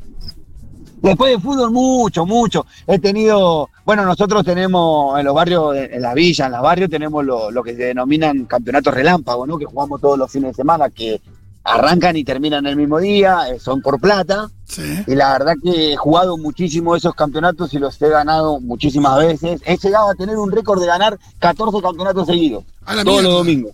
Después 1.01 1.31
de 1.33 1.39
fútbol, 1.39 1.71
mucho, 1.71 2.25
mucho. 2.25 2.65
He 2.87 2.97
tenido, 2.99 3.69
bueno, 3.85 4.05
nosotros 4.05 4.43
tenemos 4.43 5.19
en 5.19 5.25
los 5.25 5.35
barrios, 5.35 5.75
en 5.75 6.01
las 6.01 6.15
villas, 6.15 6.47
en 6.47 6.53
los 6.53 6.61
barrios, 6.61 6.89
tenemos 6.89 7.23
lo, 7.23 7.51
lo 7.51 7.63
que 7.63 7.75
se 7.75 7.83
denominan 7.83 8.45
campeonatos 8.45 8.93
relámpago, 8.93 9.45
¿no? 9.45 9.57
Que 9.57 9.65
jugamos 9.65 10.01
todos 10.01 10.17
los 10.17 10.31
fines 10.31 10.51
de 10.51 10.55
semana, 10.55 10.89
que 10.89 11.21
arrancan 11.63 12.15
y 12.15 12.23
terminan 12.23 12.65
el 12.65 12.75
mismo 12.75 12.99
día, 12.99 13.49
eh, 13.49 13.59
son 13.59 13.81
por 13.81 13.99
plata. 13.99 14.49
Sí. 14.65 14.81
Y 15.05 15.13
la 15.15 15.33
verdad 15.33 15.53
que 15.63 15.93
he 15.93 15.95
jugado 15.95 16.37
muchísimo 16.37 16.95
esos 16.95 17.13
campeonatos 17.13 17.73
y 17.73 17.79
los 17.79 18.01
he 18.01 18.09
ganado 18.09 18.59
muchísimas 18.59 19.19
veces. 19.19 19.61
He 19.65 19.77
llegado 19.77 20.09
a 20.09 20.15
tener 20.15 20.37
un 20.37 20.51
récord 20.51 20.79
de 20.81 20.87
ganar 20.87 21.19
14 21.39 21.81
campeonatos 21.81 22.25
seguidos. 22.27 22.63
La 22.87 23.03
todos 23.03 23.05
mierda. 23.05 23.21
los 23.23 23.33
domingos. 23.33 23.71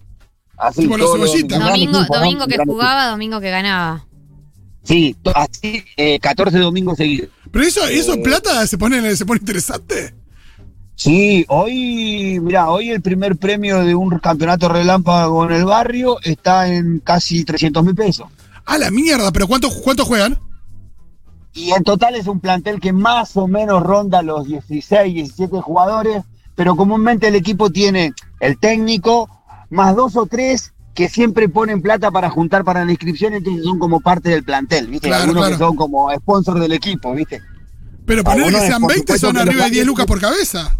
Así, 0.61 0.83
Como 0.83 0.97
los 0.97 1.11
cebollitas. 1.13 1.59
Domingo, 1.59 1.99
equipo, 1.99 2.17
domingo 2.17 2.45
que 2.47 2.57
jugaba, 2.63 3.07
domingo 3.07 3.41
que 3.41 3.49
ganaba. 3.49 4.05
Sí, 4.83 5.15
así, 5.33 5.83
eh, 5.97 6.19
14 6.19 6.59
domingos 6.59 6.97
seguidos. 6.97 7.29
Pero 7.51 7.65
eso, 7.65 7.85
eso 7.87 8.11
Eh. 8.11 8.15
en 8.17 8.23
plata 8.23 8.65
se 8.67 8.77
pone, 8.77 9.15
se 9.15 9.25
pone 9.25 9.39
interesante. 9.39 10.13
Sí, 10.95 11.45
hoy, 11.49 12.39
mira, 12.41 12.69
hoy 12.69 12.91
el 12.91 13.01
primer 13.01 13.35
premio 13.37 13.83
de 13.83 13.95
un 13.95 14.19
campeonato 14.19 14.69
relámpago 14.69 15.45
en 15.45 15.51
el 15.53 15.65
barrio 15.65 16.17
está 16.21 16.67
en 16.67 16.99
casi 16.99 17.43
300 17.43 17.83
mil 17.83 17.95
pesos. 17.95 18.27
A 18.65 18.77
la 18.77 18.91
mierda, 18.91 19.31
pero 19.31 19.47
¿cuántos 19.47 19.73
cuántos 19.77 20.07
juegan? 20.07 20.37
Y 21.53 21.71
en 21.71 21.83
total 21.83 22.13
es 22.15 22.27
un 22.27 22.39
plantel 22.39 22.79
que 22.79 22.93
más 22.93 23.35
o 23.35 23.47
menos 23.47 23.81
ronda 23.81 24.21
los 24.21 24.45
16, 24.47 25.13
17 25.13 25.59
jugadores, 25.59 26.23
pero 26.55 26.75
comúnmente 26.75 27.27
el 27.29 27.35
equipo 27.35 27.71
tiene 27.71 28.13
el 28.39 28.59
técnico, 28.59 29.27
más 29.71 29.95
dos 29.95 30.15
o 30.15 30.27
tres 30.27 30.73
que 30.93 31.09
siempre 31.09 31.49
ponen 31.49 31.81
plata 31.81 32.11
para 32.11 32.29
juntar 32.29 32.63
para 32.63 32.85
la 32.85 32.91
inscripción, 32.91 33.33
entonces 33.33 33.63
son 33.63 33.79
como 33.79 34.01
parte 34.01 34.29
del 34.29 34.43
plantel, 34.43 34.87
¿viste? 34.87 35.07
Claro, 35.07 35.23
Algunos 35.23 35.43
claro. 35.43 35.55
que 35.57 35.63
son 35.65 35.75
como 35.75 36.13
sponsor 36.13 36.59
del 36.59 36.73
equipo, 36.73 37.13
¿viste? 37.13 37.41
Pero 38.05 38.23
ponerle 38.23 38.59
que 38.59 38.67
sean 38.67 38.81
por 38.81 38.91
20 38.91 39.13
supuesto, 39.13 39.27
son 39.27 39.37
arriba 39.37 39.63
de 39.65 39.69
10 39.71 39.83
cambios- 39.83 39.87
lucas 39.87 40.05
por 40.05 40.19
cabeza. 40.19 40.77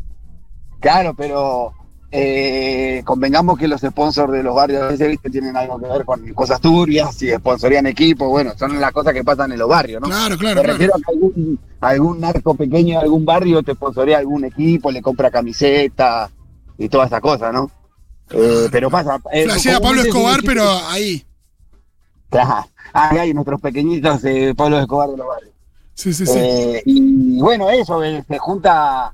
Claro, 0.82 1.14
pero 1.16 1.72
eh, 2.12 3.02
convengamos 3.06 3.58
que 3.58 3.70
los 3.70 3.80
sponsors 3.82 4.34
de 4.34 4.44
los 4.44 4.54
barrios 4.54 4.82
a 4.84 4.88
veces 4.88 5.08
¿viste? 5.08 5.30
tienen 5.30 5.56
algo 5.56 5.80
que 5.80 5.88
ver 5.88 6.04
con 6.04 6.28
cosas 6.34 6.60
turbias 6.60 7.22
y 7.22 7.32
sponsorían 7.32 7.88
equipos, 7.88 8.28
bueno, 8.28 8.52
son 8.60 8.82
las 8.82 8.92
cosas 8.92 9.14
que 9.14 9.24
pasan 9.24 9.54
en 9.54 9.60
los 9.60 9.70
barrios, 9.70 10.02
¿no? 10.02 10.08
Claro, 10.08 10.38
claro, 10.38 10.56
Me 10.58 10.64
claro. 10.64 10.74
refiero 10.78 10.94
a 10.96 10.98
que 10.98 11.14
algún, 11.14 11.60
algún 11.80 12.20
narco 12.20 12.54
pequeño 12.56 12.98
de 13.00 13.04
algún 13.06 13.24
barrio 13.24 13.64
te 13.64 13.74
sponsorea 13.76 14.18
algún 14.18 14.44
equipo, 14.44 14.92
le 14.92 15.02
compra 15.02 15.32
camiseta 15.32 16.30
y 16.78 16.90
todas 16.90 17.08
esas 17.08 17.22
cosas, 17.22 17.54
¿no? 17.54 17.72
Eh, 18.34 18.68
pero 18.72 18.90
pasa. 18.90 19.20
eh, 19.32 19.44
Flashea 19.46 19.80
Pablo 19.80 20.02
es 20.02 20.08
Escobar, 20.08 20.40
pero 20.46 20.64
ahí. 20.88 21.26
Hay 22.94 23.34
nuestros 23.34 23.60
pequeñitos 23.62 24.24
eh, 24.26 24.54
Pablo 24.56 24.80
Escobar 24.80 25.10
de 25.10 25.18
los 25.18 25.28
barrios. 25.28 25.52
Sí, 25.94 26.14
sí, 26.14 26.26
sí. 26.26 26.34
Eh, 26.36 26.82
y 26.86 27.40
bueno, 27.42 27.70
eso, 27.70 28.04
eh, 28.04 28.24
se 28.28 28.38
junta. 28.40 29.14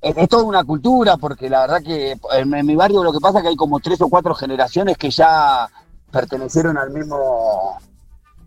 Es, 0.00 0.16
es 0.16 0.28
toda 0.28 0.44
una 0.44 0.62
cultura, 0.64 1.16
porque 1.16 1.48
la 1.48 1.60
verdad 1.62 1.82
que 1.82 2.12
en, 2.32 2.54
en 2.54 2.66
mi 2.66 2.76
barrio 2.76 3.02
lo 3.02 3.12
que 3.12 3.20
pasa 3.20 3.38
es 3.38 3.42
que 3.42 3.48
hay 3.48 3.56
como 3.56 3.80
tres 3.80 4.00
o 4.02 4.08
cuatro 4.08 4.34
generaciones 4.34 4.96
que 4.98 5.10
ya 5.10 5.68
pertenecieron 6.10 6.76
al 6.78 6.90
mismo, 6.90 7.78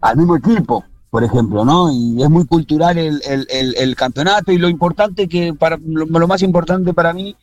al 0.01 0.17
mismo 0.17 0.35
equipo, 0.37 0.83
por 1.09 1.23
ejemplo, 1.23 1.65
¿no? 1.65 1.91
Y 1.91 2.21
es 2.21 2.29
muy 2.29 2.45
cultural 2.45 2.97
el, 2.97 3.21
el- 3.25 3.47
el- 3.49 3.75
el 3.75 3.95
campeonato 3.95 4.51
y 4.51 4.57
lo 4.57 4.69
importante 4.69 5.27
que, 5.27 5.53
para 5.53 5.77
lo, 5.83 6.05
lo 6.05 6.27
más 6.27 6.41
importante 6.43 6.93
para 6.93 7.11
mí 7.13 7.35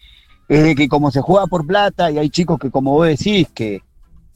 es 0.49 0.63
de 0.63 0.75
que 0.75 0.89
como 0.89 1.11
se 1.11 1.21
juega 1.21 1.47
por 1.47 1.67
plata 1.67 2.11
y 2.11 2.19
hay 2.19 2.31
chicos 2.31 2.59
que 2.59 2.71
como 2.71 2.93
vos 2.93 3.07
decís 3.07 3.49
que 3.55 3.83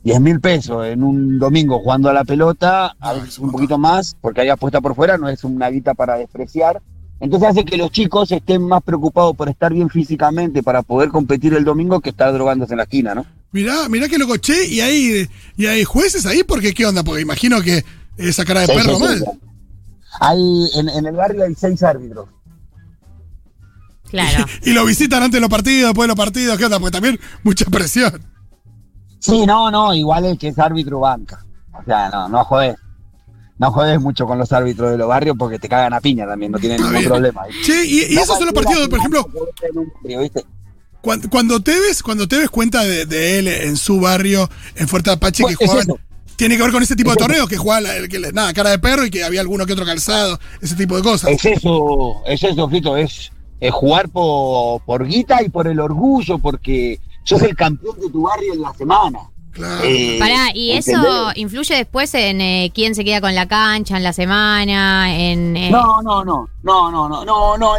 10 0.05 0.21
mil 0.21 0.41
pesos 0.41 0.87
en 0.87 1.03
un 1.03 1.38
domingo 1.38 1.81
jugando 1.81 2.09
a 2.09 2.12
la 2.12 2.25
pelota, 2.25 2.95
a 3.00 3.12
veces 3.15 3.38
un 3.38 3.50
poquito 3.50 3.79
más, 3.79 4.17
porque 4.21 4.41
hay 4.41 4.49
apuesta 4.49 4.81
por 4.81 4.95
fuera, 4.95 5.19
no 5.19 5.29
es 5.29 5.45
una 5.45 5.69
guita 5.71 5.95
para 5.95 6.17
despreciar. 6.17 6.81
Entonces 7.21 7.49
hace 7.49 7.65
que 7.65 7.77
los 7.77 7.91
chicos 7.91 8.31
estén 8.31 8.62
más 8.62 8.83
preocupados 8.83 9.37
por 9.37 9.49
estar 9.49 9.73
bien 9.73 9.91
físicamente 9.91 10.62
para 10.62 10.83
poder 10.83 11.09
competir 11.09 11.53
el 11.55 11.65
domingo 11.65 12.00
que 12.00 12.11
estar 12.11 12.33
drogándose 12.33 12.75
en 12.75 12.79
la 12.79 12.85
esquina, 12.85 13.15
¿no? 13.15 13.27
Mirá, 13.50 13.88
mirá 13.88 14.09
que 14.09 14.19
lo 14.19 14.29
coché 14.29 14.67
y 14.69 14.81
hay, 14.81 15.29
y 15.57 15.67
hay 15.67 15.83
jueces 15.83 16.27
ahí, 16.27 16.45
porque 16.45 16.73
¿qué 16.75 16.87
onda? 16.87 17.03
Porque 17.03 17.23
imagino 17.23 17.61
que 17.61 17.85
esa 18.17 18.45
cara 18.45 18.61
de 18.61 18.67
Sí, 18.67 18.73
perro 18.75 18.97
sí, 18.99 19.05
sí, 19.05 19.25
mal. 19.25 19.41
Hay, 20.21 20.71
en, 20.75 20.88
en 20.88 21.07
el 21.07 21.17
barrio 21.17 21.45
hay 21.45 21.55
seis 21.55 21.83
árbitros. 21.83 22.29
Claro. 24.11 24.45
Y 24.62 24.71
lo 24.73 24.85
visitan 24.85 25.23
antes 25.23 25.37
de 25.37 25.41
los 25.41 25.50
partidos, 25.50 25.91
después 25.91 26.05
de 26.05 26.09
los 26.09 26.17
partidos, 26.17 26.57
¿qué 26.59 26.65
onda? 26.65 26.79
Porque 26.81 26.93
también 26.93 27.19
mucha 27.43 27.65
presión. 27.67 28.25
Sí, 29.21 29.45
no, 29.47 29.71
no, 29.71 29.95
igual 29.95 30.25
el 30.27 30.38
que 30.38 30.49
es 30.49 30.59
árbitro 30.59 31.00
banca. 31.00 31.45
O 31.73 31.85
sea, 31.85 32.09
no, 32.11 32.29
no 32.29 32.45
jodés. 32.45 32.77
No 33.59 33.73
jodés 33.73 34.00
mucho 34.00 34.25
con 34.27 34.38
los 34.38 34.53
árbitros 34.53 34.93
de 34.93 34.99
los 34.99 35.09
barrios 35.09 35.35
porque 35.37 35.59
te 35.59 35.69
cagan 35.69 35.93
a 35.93 36.00
piña 36.00 36.27
también, 36.27 36.53
no 36.53 36.59
tienen 36.59 36.77
Está 36.77 36.87
ningún 36.91 37.00
bien. 37.00 37.09
problema. 37.11 37.43
Che, 37.65 37.85
y, 37.85 38.05
y 38.12 38.15
No 38.15 38.21
esos 38.23 38.37
son 38.37 38.45
los 38.47 38.55
partidos, 38.55 38.88
por 38.88 38.99
ejemplo, 39.00 39.27
cuando, 41.00 41.29
cuando 41.31 41.61
Tevez, 41.61 42.03
cuando 42.03 42.27
Tevez 42.29 42.50
cuenta 42.50 42.83
de, 42.85 43.07
de 43.07 43.38
él 43.38 43.49
en 43.49 43.77
su 43.77 44.00
barrio, 44.00 44.49
en 44.75 44.88
Fuerte 44.88 45.11
Apache, 45.11 45.45
que 45.45 45.65
es 45.65 45.71
jugaban. 45.71 45.87
Tiene 46.37 46.57
que 46.57 46.62
ver 46.62 46.71
con 46.73 46.83
ese 46.83 46.95
tipo 46.95 47.11
de 47.11 47.17
torneos 47.17 47.49
que 47.49 47.57
jugaba 47.57 47.81
la- 47.81 47.97
el 47.97 48.09
que 48.09 48.21
le- 48.21 48.33
nada, 48.33 48.53
cara 48.53 48.71
de 48.71 48.79
perro 48.79 49.05
y 49.05 49.11
que 49.11 49.25
había 49.25 49.41
alguno 49.41 49.67
que 49.67 49.73
otro 49.73 49.85
calzado, 49.85 50.38
ese 50.61 50.77
tipo 50.77 50.97
de 50.97 51.03
cosas. 51.03 51.31
Es 51.31 51.45
eso, 51.45 52.23
es 52.27 52.43
eso, 52.45 52.69
Fito, 52.69 52.97
es, 52.97 53.33
es 53.61 53.73
jugar 53.73 54.09
por, 54.09 54.83
por 54.83 55.07
guita 55.07 55.43
y 55.43 55.49
por 55.49 55.67
el 55.67 55.81
orgullo, 55.81 56.38
porque 56.38 57.00
sos 57.25 57.43
el 57.43 57.57
campeón 57.57 57.99
de 58.00 58.11
tu 58.11 58.23
barrio 58.23 58.55
en 58.55 58.62
la 58.62 58.73
semana. 58.75 59.19
Claro. 59.53 59.83
Eh, 59.85 60.19
Pará, 60.21 60.50
¿y 60.55 60.73
eso 60.73 61.33
influye 61.35 61.75
después 61.75 62.15
en 62.15 62.41
eh, 62.41 62.71
quién 62.73 62.95
se 62.95 63.05
queda 63.05 63.21
con 63.21 63.35
la 63.35 63.49
cancha 63.49 63.97
en 63.97 64.05
la 64.05 64.12
semana? 64.12 65.17
En, 65.17 65.57
eh, 65.57 65.71
No, 65.71 66.00
no, 66.03 66.25
no, 66.25 66.49
no, 66.62 66.91
no, 66.91 67.09
no, 67.09 67.25
no, 67.25 67.59
no. 67.59 67.73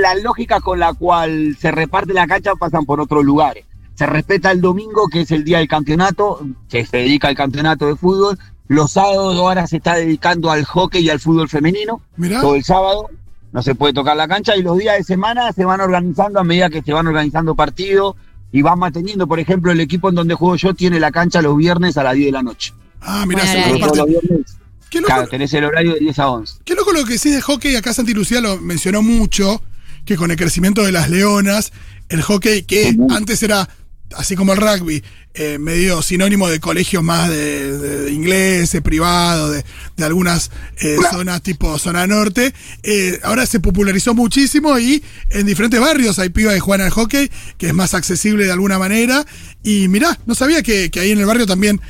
La 0.00 0.14
lógica 0.14 0.60
con 0.60 0.78
la 0.78 0.94
cual 0.94 1.56
se 1.60 1.70
reparte 1.70 2.14
la 2.14 2.26
cancha 2.26 2.54
pasan 2.54 2.86
por 2.86 3.00
otros 3.00 3.24
lugares. 3.24 3.66
Se 3.94 4.06
respeta 4.06 4.50
el 4.52 4.60
domingo, 4.60 5.08
que 5.08 5.22
es 5.22 5.30
el 5.30 5.44
día 5.44 5.58
del 5.58 5.68
campeonato, 5.68 6.40
que 6.68 6.86
se 6.86 6.98
dedica 6.98 7.28
al 7.28 7.34
campeonato 7.34 7.86
de 7.86 7.96
fútbol. 7.96 8.38
Los 8.68 8.92
sábados 8.92 9.36
ahora 9.36 9.66
se 9.66 9.78
está 9.78 9.96
dedicando 9.96 10.50
al 10.50 10.64
hockey 10.64 11.02
y 11.02 11.10
al 11.10 11.20
fútbol 11.20 11.48
femenino. 11.48 12.00
Mirá. 12.16 12.40
Todo 12.40 12.54
el 12.54 12.64
sábado 12.64 13.10
no 13.52 13.62
se 13.62 13.74
puede 13.74 13.92
tocar 13.92 14.16
la 14.16 14.28
cancha 14.28 14.56
y 14.56 14.62
los 14.62 14.78
días 14.78 14.98
de 14.98 15.04
semana 15.04 15.52
se 15.52 15.64
van 15.64 15.80
organizando 15.80 16.40
a 16.40 16.44
medida 16.44 16.70
que 16.70 16.82
se 16.82 16.92
van 16.92 17.06
organizando 17.06 17.54
partidos 17.54 18.16
y 18.52 18.62
van 18.62 18.78
manteniendo. 18.78 19.26
Por 19.26 19.40
ejemplo, 19.40 19.72
el 19.72 19.80
equipo 19.80 20.08
en 20.08 20.14
donde 20.14 20.34
juego 20.34 20.56
yo 20.56 20.74
tiene 20.74 21.00
la 21.00 21.10
cancha 21.10 21.42
los 21.42 21.56
viernes 21.56 21.96
a 21.96 22.02
las 22.02 22.14
10 22.14 22.26
de 22.26 22.32
la 22.32 22.42
noche. 22.42 22.72
Ah, 23.00 23.24
mirá, 23.26 23.44
Bueno, 23.44 23.94
se 23.94 24.04
viernes. 24.06 24.56
Qué 24.90 25.00
loco, 25.00 25.12
Claro, 25.12 25.28
tenés 25.28 25.52
el 25.52 25.64
horario 25.64 25.94
de 25.94 26.00
10 26.00 26.18
a 26.18 26.30
11. 26.30 26.54
qué 26.64 26.74
loco 26.74 26.92
lo 26.92 27.04
que 27.04 27.14
decís 27.14 27.34
de 27.34 27.42
hockey, 27.42 27.76
acá 27.76 27.92
Santi 27.92 28.14
Lucía 28.14 28.40
lo 28.40 28.56
mencionó 28.58 29.02
mucho, 29.02 29.62
que 30.04 30.16
con 30.16 30.30
el 30.30 30.36
crecimiento 30.38 30.82
de 30.82 30.92
las 30.92 31.10
leonas, 31.10 31.72
el 32.08 32.22
hockey 32.22 32.62
que 32.62 32.96
antes 33.10 33.42
era, 33.42 33.68
así 34.16 34.36
como 34.36 34.52
el 34.52 34.58
rugby, 34.60 35.02
eh, 35.34 35.58
medio 35.58 36.02
sinónimo 36.02 36.48
de 36.48 36.58
colegios 36.60 37.02
más 37.02 37.28
de, 37.28 37.78
de- 37.78 37.98
de 38.04 38.12
inglés, 38.12 38.72
de 38.72 38.82
privado, 38.82 39.50
de, 39.50 39.64
de 39.96 40.04
algunas 40.04 40.50
eh, 40.80 40.96
zonas 41.10 41.42
tipo 41.42 41.78
zona 41.78 42.06
norte, 42.06 42.52
eh, 42.82 43.20
ahora 43.22 43.46
se 43.46 43.60
popularizó 43.60 44.14
muchísimo 44.14 44.78
y 44.78 45.02
en 45.30 45.46
diferentes 45.46 45.78
barrios 45.80 46.18
hay 46.18 46.30
pibas 46.30 46.54
que 46.54 46.60
juegan 46.60 46.86
al 46.86 46.92
hockey, 46.92 47.30
que 47.56 47.68
es 47.68 47.74
más 47.74 47.94
accesible 47.94 48.44
de 48.44 48.52
alguna 48.52 48.78
manera. 48.78 49.24
Y 49.62 49.88
mirá, 49.88 50.18
no 50.26 50.34
sabía 50.34 50.62
que, 50.62 50.90
que 50.90 51.00
ahí 51.00 51.10
en 51.12 51.18
el 51.20 51.26
barrio 51.26 51.46
también 51.46 51.80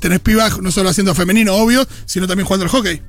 tenés 0.00 0.20
pibas 0.20 0.58
no 0.60 0.70
solo 0.70 0.90
haciendo 0.90 1.14
femenino, 1.14 1.54
obvio, 1.54 1.86
sino 2.06 2.26
también 2.28 2.46
jugando 2.46 2.64
al 2.64 2.70
hockey. 2.70 3.00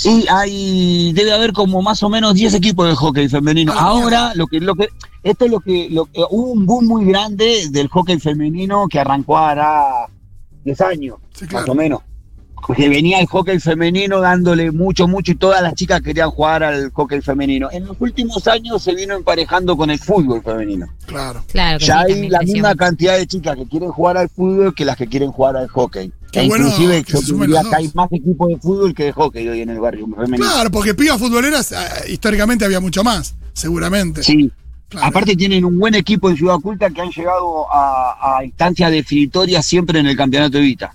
Sí, 0.00 0.24
hay, 0.30 1.12
debe 1.12 1.32
haber 1.32 1.52
como 1.52 1.82
más 1.82 2.02
o 2.02 2.08
menos 2.08 2.34
10 2.34 2.54
equipos 2.54 2.88
de 2.88 2.94
hockey 2.94 3.28
femenino. 3.28 3.72
Ah, 3.76 3.88
Ahora, 3.88 4.32
lo 4.34 4.46
que, 4.46 4.58
lo 4.58 4.74
que, 4.74 4.88
esto 5.22 5.44
es 5.44 5.50
lo 5.50 5.60
que, 5.60 5.88
lo 5.90 6.06
que, 6.06 6.22
hubo 6.30 6.52
un 6.52 6.64
boom 6.64 6.86
muy 6.86 7.04
grande 7.04 7.68
del 7.70 7.88
hockey 7.88 8.18
femenino 8.18 8.88
que 8.88 8.98
arrancó 8.98 9.36
hará 9.36 10.06
10 10.64 10.80
años, 10.80 11.16
Sí, 11.34 11.46
claro. 11.46 11.66
más 11.66 11.68
o 11.68 11.74
menos. 11.74 12.00
Que 12.76 12.88
venía 12.88 13.20
el 13.20 13.26
hockey 13.26 13.58
femenino 13.58 14.20
dándole 14.20 14.70
mucho, 14.70 15.08
mucho 15.08 15.32
y 15.32 15.34
todas 15.34 15.62
las 15.62 15.74
chicas 15.74 16.00
querían 16.00 16.30
jugar 16.30 16.62
al 16.62 16.90
hockey 16.92 17.20
femenino. 17.20 17.68
En 17.72 17.86
los 17.86 17.96
últimos 18.00 18.46
años 18.46 18.82
se 18.82 18.94
vino 18.94 19.16
emparejando 19.16 19.76
con 19.76 19.90
el 19.90 19.98
fútbol 19.98 20.42
femenino. 20.42 20.86
Claro. 21.06 21.42
Claro, 21.48 21.78
Ya 21.78 22.04
sí, 22.06 22.12
hay 22.12 22.28
la 22.28 22.40
misma 22.40 22.74
cantidad 22.74 23.16
de 23.18 23.26
chicas 23.26 23.56
que 23.56 23.66
quieren 23.66 23.90
jugar 23.90 24.16
al 24.16 24.28
fútbol 24.28 24.74
que 24.74 24.84
las 24.84 24.96
que 24.96 25.06
quieren 25.06 25.32
jugar 25.32 25.56
al 25.56 25.68
hockey. 25.68 26.12
Qué 26.32 26.42
E 26.42 26.48
bueno 26.48 26.66
inclusive 26.68 27.02
que 27.02 27.12
yo 27.20 27.70
que 27.70 27.76
hay 27.76 27.90
más 27.94 28.12
equipos 28.12 28.48
de 28.48 28.56
fútbol 28.58 28.94
que 28.94 29.04
de 29.04 29.12
hockey 29.12 29.48
hoy 29.48 29.62
en 29.62 29.70
el 29.70 29.80
barrio 29.80 30.06
femenino. 30.06 30.38
Claro, 30.38 30.70
porque 30.70 30.94
pibas 30.94 31.18
futboleras 31.18 31.72
eh, 31.72 31.76
históricamente 32.08 32.64
había 32.64 32.78
mucho 32.78 33.02
más, 33.02 33.34
seguramente. 33.52 34.22
Sí. 34.22 34.50
Claro. 34.88 35.06
Aparte 35.06 35.36
tienen 35.36 35.64
un 35.64 35.78
buen 35.78 35.94
equipo 35.94 36.30
en 36.30 36.36
Ciudad 36.36 36.56
Culta 36.56 36.90
que 36.90 37.00
han 37.00 37.10
llegado 37.10 37.72
a, 37.72 38.38
a 38.38 38.44
instancias 38.44 38.90
definitorias 38.90 39.64
siempre 39.64 40.00
en 40.00 40.06
el 40.06 40.16
campeonato 40.16 40.58
de 40.58 40.64
Vita. 40.64 40.94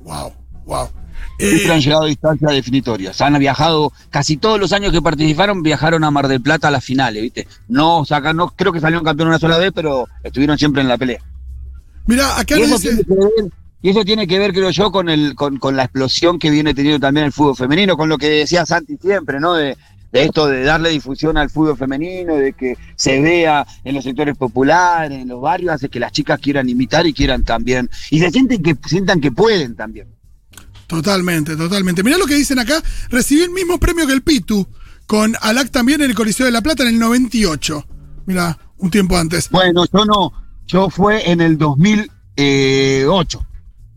Wow, 0.00 0.32
wow. 0.66 0.88
Siempre 1.38 1.66
Eh, 1.66 1.72
han 1.72 1.80
llegado 1.80 2.02
a 2.04 2.08
instancias 2.08 2.52
definitorias. 2.52 3.20
Han 3.20 3.38
viajado, 3.38 3.92
casi 4.10 4.36
todos 4.36 4.58
los 4.58 4.72
años 4.72 4.92
que 4.92 5.02
participaron, 5.02 5.62
viajaron 5.62 6.04
a 6.04 6.10
Mar 6.10 6.28
del 6.28 6.40
Plata 6.40 6.68
a 6.68 6.70
las 6.70 6.84
finales, 6.84 7.22
¿viste? 7.22 7.46
No, 7.68 8.04
sacan, 8.04 8.36
no 8.36 8.48
creo 8.48 8.72
que 8.72 8.80
salieron 8.80 9.04
campeón 9.04 9.28
una 9.28 9.38
sola 9.38 9.58
vez, 9.58 9.72
pero 9.74 10.08
estuvieron 10.22 10.58
siempre 10.58 10.82
en 10.82 10.88
la 10.88 10.96
pelea. 10.98 11.20
Mira, 12.06 12.38
acá 12.38 12.58
Y 12.58 12.62
eso, 12.62 12.78
dice. 12.78 13.04
tiene 13.04 13.04
que 13.04 13.14
ver, 13.14 13.52
y 13.82 13.90
eso 13.90 14.04
tiene 14.04 14.26
que 14.26 14.38
ver, 14.38 14.52
creo 14.52 14.70
yo, 14.70 14.90
con, 14.90 15.08
el, 15.08 15.34
con, 15.34 15.58
con 15.58 15.76
la 15.76 15.84
explosión 15.84 16.38
que 16.38 16.50
viene 16.50 16.72
teniendo 16.72 17.00
también 17.00 17.26
el 17.26 17.32
fútbol 17.32 17.56
femenino, 17.56 17.96
con 17.96 18.08
lo 18.08 18.16
que 18.16 18.28
decía 18.28 18.64
Santi 18.64 18.96
siempre, 18.96 19.38
¿no? 19.38 19.54
De, 19.54 19.76
de 20.12 20.22
esto 20.24 20.46
de 20.46 20.62
darle 20.62 20.90
difusión 20.90 21.36
al 21.36 21.50
fútbol 21.50 21.76
femenino, 21.76 22.36
de 22.36 22.54
que 22.54 22.78
se 22.94 23.20
vea 23.20 23.66
en 23.84 23.94
los 23.94 24.04
sectores 24.04 24.36
populares, 24.36 25.20
en 25.20 25.28
los 25.28 25.40
barrios, 25.40 25.74
hace 25.74 25.88
que 25.88 26.00
las 26.00 26.12
chicas 26.12 26.40
quieran 26.40 26.68
imitar 26.68 27.06
y 27.06 27.12
quieran 27.12 27.44
también, 27.44 27.90
y 28.10 28.20
se 28.20 28.30
sienten 28.30 28.62
que 28.62 28.76
sientan 28.86 29.20
que 29.20 29.32
pueden 29.32 29.76
también. 29.76 30.15
Totalmente, 30.86 31.56
totalmente. 31.56 32.02
Mirá 32.02 32.18
lo 32.18 32.26
que 32.26 32.34
dicen 32.34 32.58
acá. 32.58 32.82
Recibí 33.10 33.42
el 33.42 33.50
mismo 33.50 33.78
premio 33.78 34.06
que 34.06 34.12
el 34.12 34.22
Pitu, 34.22 34.66
con 35.06 35.36
Alac 35.40 35.70
también 35.70 36.00
en 36.00 36.10
el 36.10 36.16
Coliseo 36.16 36.46
de 36.46 36.52
la 36.52 36.62
Plata 36.62 36.82
en 36.82 36.90
el 36.90 36.98
98. 36.98 37.86
Mira, 38.26 38.58
un 38.78 38.90
tiempo 38.90 39.16
antes. 39.16 39.50
Bueno, 39.50 39.84
yo 39.92 40.04
no, 40.04 40.32
yo 40.66 40.90
fue 40.90 41.30
en 41.30 41.40
el 41.40 41.58
2008, 41.58 43.46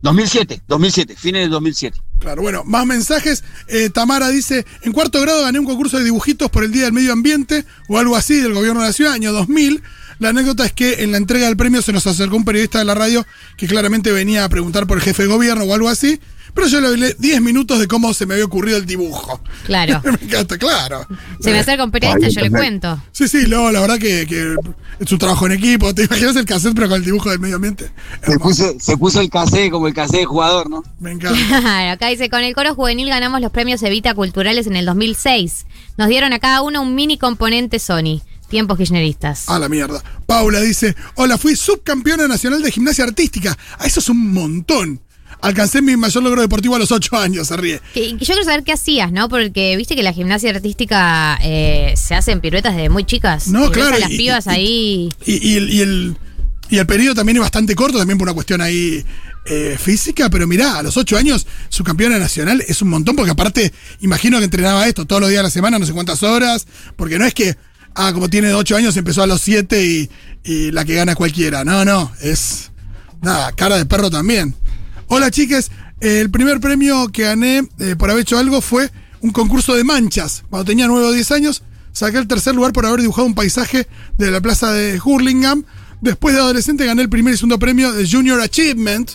2007, 0.01 0.63
2007, 0.67 1.15
fines 1.15 1.41
del 1.41 1.51
2007. 1.51 1.99
Claro, 2.19 2.41
bueno, 2.41 2.63
más 2.65 2.85
mensajes. 2.85 3.43
Eh, 3.67 3.89
Tamara 3.89 4.29
dice, 4.29 4.65
en 4.83 4.91
cuarto 4.91 5.21
grado 5.21 5.43
gané 5.43 5.59
un 5.59 5.65
concurso 5.65 5.97
de 5.97 6.03
dibujitos 6.03 6.49
por 6.49 6.63
el 6.63 6.71
Día 6.71 6.83
del 6.83 6.93
Medio 6.93 7.13
Ambiente 7.13 7.65
o 7.87 7.97
algo 7.97 8.15
así 8.15 8.35
del 8.35 8.53
gobierno 8.53 8.81
de 8.81 8.87
la 8.87 8.93
ciudad, 8.93 9.13
año 9.13 9.31
2000. 9.31 9.81
La 10.19 10.29
anécdota 10.29 10.65
es 10.65 10.73
que 10.73 11.03
en 11.03 11.11
la 11.11 11.17
entrega 11.17 11.45
del 11.45 11.55
premio 11.55 11.81
se 11.81 11.93
nos 11.93 12.05
acercó 12.05 12.35
un 12.35 12.43
periodista 12.43 12.79
de 12.79 12.85
la 12.85 12.93
radio 12.93 13.25
que 13.55 13.67
claramente 13.67 14.11
venía 14.11 14.43
a 14.43 14.49
preguntar 14.49 14.85
por 14.85 14.97
el 14.97 15.03
jefe 15.03 15.23
de 15.23 15.29
gobierno 15.29 15.63
o 15.63 15.73
algo 15.73 15.87
así, 15.87 16.19
pero 16.53 16.67
yo 16.67 16.81
le 16.81 16.87
hablé 16.87 17.15
10 17.17 17.41
minutos 17.41 17.79
de 17.79 17.87
cómo 17.87 18.13
se 18.13 18.25
me 18.25 18.33
había 18.35 18.45
ocurrido 18.45 18.77
el 18.77 18.85
dibujo. 18.85 19.41
Claro. 19.65 20.01
me 20.03 20.25
encanta, 20.25 20.57
claro. 20.57 21.05
Se 21.39 21.51
me 21.51 21.59
acerca 21.59 21.83
un 21.83 21.91
periodista, 21.91 22.27
yo 22.29 22.41
le 22.41 22.49
cuento. 22.49 23.01
Sí, 23.11 23.27
sí, 23.27 23.45
no, 23.47 23.71
la 23.71 23.81
verdad 23.81 23.97
que, 23.99 24.25
que 24.27 24.55
es 24.99 25.11
un 25.11 25.17
trabajo 25.17 25.45
en 25.45 25.53
equipo. 25.53 25.93
¿Te 25.93 26.03
imaginas 26.03 26.35
el 26.35 26.45
cassette 26.45 26.75
pero 26.75 26.89
con 26.89 26.97
el 26.97 27.05
dibujo 27.05 27.29
del 27.29 27.39
medio 27.39 27.55
ambiente? 27.55 27.91
Se 28.25 28.37
puso, 28.39 28.75
se 28.79 28.97
puso 28.97 29.21
el 29.21 29.29
casé 29.29 29.69
como 29.69 29.87
el 29.87 29.93
casé 29.93 30.17
de 30.17 30.25
jugador, 30.25 30.69
¿no? 30.69 30.83
Me 30.99 31.11
encanta. 31.11 31.39
Claro, 31.59 31.91
acá 31.91 32.07
dice, 32.07 32.29
con 32.29 32.41
el 32.41 32.55
coro 32.55 32.73
juvenil 32.73 33.09
ganamos 33.09 33.41
los 33.41 33.51
premios 33.51 33.83
Evita 33.83 34.13
Culturales 34.13 34.67
en 34.67 34.75
el 34.75 34.85
2006. 34.85 35.65
Nos 35.97 36.07
dieron 36.07 36.33
a 36.33 36.39
cada 36.39 36.61
uno 36.61 36.81
un 36.81 36.95
mini 36.95 37.17
componente 37.17 37.79
Sony. 37.79 38.21
Tiempos 38.49 38.77
kirchneristas. 38.77 39.47
A 39.47 39.59
la 39.59 39.69
mierda. 39.69 40.03
Paula 40.25 40.59
dice, 40.61 40.95
hola, 41.15 41.37
fui 41.37 41.55
subcampeona 41.55 42.27
nacional 42.27 42.63
de 42.63 42.71
gimnasia 42.71 43.03
artística. 43.03 43.55
Ah, 43.77 43.85
eso 43.85 43.99
es 43.99 44.09
un 44.09 44.33
montón. 44.33 44.99
Alcancé 45.41 45.81
mi 45.81 45.95
mayor 45.95 46.21
logro 46.23 46.41
deportivo 46.41 46.75
a 46.75 46.79
los 46.79 46.91
8 46.91 47.17
años, 47.17 47.47
se 47.47 47.55
ríe. 47.57 47.79
Que- 47.93 48.17
que 48.17 48.25
yo 48.25 48.33
quiero 48.33 48.43
saber 48.43 48.63
qué 48.63 48.73
hacías, 48.73 49.11
¿no? 49.11 49.29
Porque 49.29 49.75
viste 49.77 49.95
que 49.95 50.03
la 50.03 50.11
gimnasia 50.11 50.49
artística 50.51 51.39
eh, 51.41 51.93
se 51.95 52.13
hacen 52.15 52.41
piruetas 52.41 52.75
desde 52.75 52.89
muy 52.89 53.05
chicas. 53.05 53.47
No, 53.47 53.59
Y 53.65 53.69
ves 53.69 53.71
claro, 53.77 53.95
a 53.95 53.99
las 53.99 54.11
y- 54.11 54.17
pibas 54.17 54.45
y- 54.45 54.49
ahí. 54.49 55.09
Y, 55.25 55.47
y 55.49 55.55
el, 55.57 55.69
y, 55.73 55.81
el, 55.81 56.17
y 56.69 56.77
el 56.77 56.85
periodo 56.85 57.15
también 57.15 57.37
es 57.37 57.41
bastante 57.41 57.73
corto, 57.73 57.97
también 57.97 58.17
por 58.17 58.27
una 58.27 58.33
cuestión 58.33 58.59
ahí 58.61 59.05
eh, 59.45 59.77
física, 59.81 60.29
pero 60.29 60.45
mirá, 60.45 60.77
a 60.79 60.83
los 60.83 60.97
8 60.97 61.17
años 61.17 61.47
su 61.69 61.83
campeona 61.85 62.19
nacional 62.19 62.61
es 62.67 62.81
un 62.81 62.89
montón, 62.89 63.15
porque 63.15 63.31
aparte, 63.31 63.71
imagino 64.01 64.37
que 64.39 64.43
entrenaba 64.43 64.85
esto 64.87 65.05
todos 65.05 65.21
los 65.21 65.29
días 65.29 65.39
de 65.39 65.43
la 65.43 65.49
semana, 65.49 65.79
no 65.79 65.85
sé 65.85 65.93
cuántas 65.93 66.21
horas, 66.21 66.67
porque 66.97 67.17
no 67.17 67.25
es 67.25 67.33
que, 67.33 67.55
ah, 67.95 68.11
como 68.13 68.29
tiene 68.29 68.53
8 68.53 68.75
años, 68.75 68.97
empezó 68.97 69.23
a 69.23 69.27
los 69.27 69.39
7 69.41 69.83
y, 69.83 70.09
y 70.43 70.71
la 70.71 70.83
que 70.83 70.95
gana 70.95 71.15
cualquiera. 71.15 71.63
No, 71.63 71.85
no, 71.85 72.11
es, 72.21 72.71
nada, 73.21 73.53
cara 73.53 73.77
de 73.77 73.85
perro 73.85 74.09
también. 74.11 74.53
Hola 75.11 75.31
chiques, 75.31 75.71
el 76.01 76.29
primer 76.29 76.59
premio 76.59 77.07
que 77.07 77.23
gané 77.23 77.67
eh, 77.79 77.95
por 77.97 78.11
haber 78.11 78.21
hecho 78.21 78.37
algo 78.37 78.61
fue 78.61 78.91
un 79.21 79.31
concurso 79.31 79.73
de 79.73 79.83
manchas. 79.83 80.43
Cuando 80.51 80.65
tenía 80.65 80.85
9 80.85 81.07
o 81.07 81.11
10 81.11 81.31
años, 81.31 81.63
saqué 81.93 82.19
el 82.19 82.27
tercer 82.27 82.53
lugar 82.53 82.73
por 82.73 82.85
haber 82.85 83.01
dibujado 83.01 83.25
un 83.25 83.33
paisaje 83.33 83.87
de 84.19 84.29
la 84.29 84.39
plaza 84.39 84.71
de 84.71 85.01
Hurlingham. 85.03 85.65
Después 85.99 86.35
de 86.35 86.41
adolescente 86.41 86.85
gané 86.85 87.01
el 87.01 87.09
primer 87.09 87.33
y 87.33 87.37
segundo 87.37 87.57
premio 87.57 87.91
de 87.91 88.07
Junior 88.07 88.39
Achievement 88.39 89.09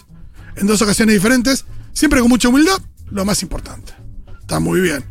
en 0.57 0.67
dos 0.67 0.83
ocasiones 0.83 1.15
diferentes, 1.15 1.65
siempre 1.93 2.19
con 2.19 2.29
mucha 2.29 2.49
humildad, 2.49 2.81
lo 3.13 3.25
más 3.25 3.45
importante. 3.45 3.93
Está 4.41 4.59
muy 4.59 4.81
bien. 4.81 5.05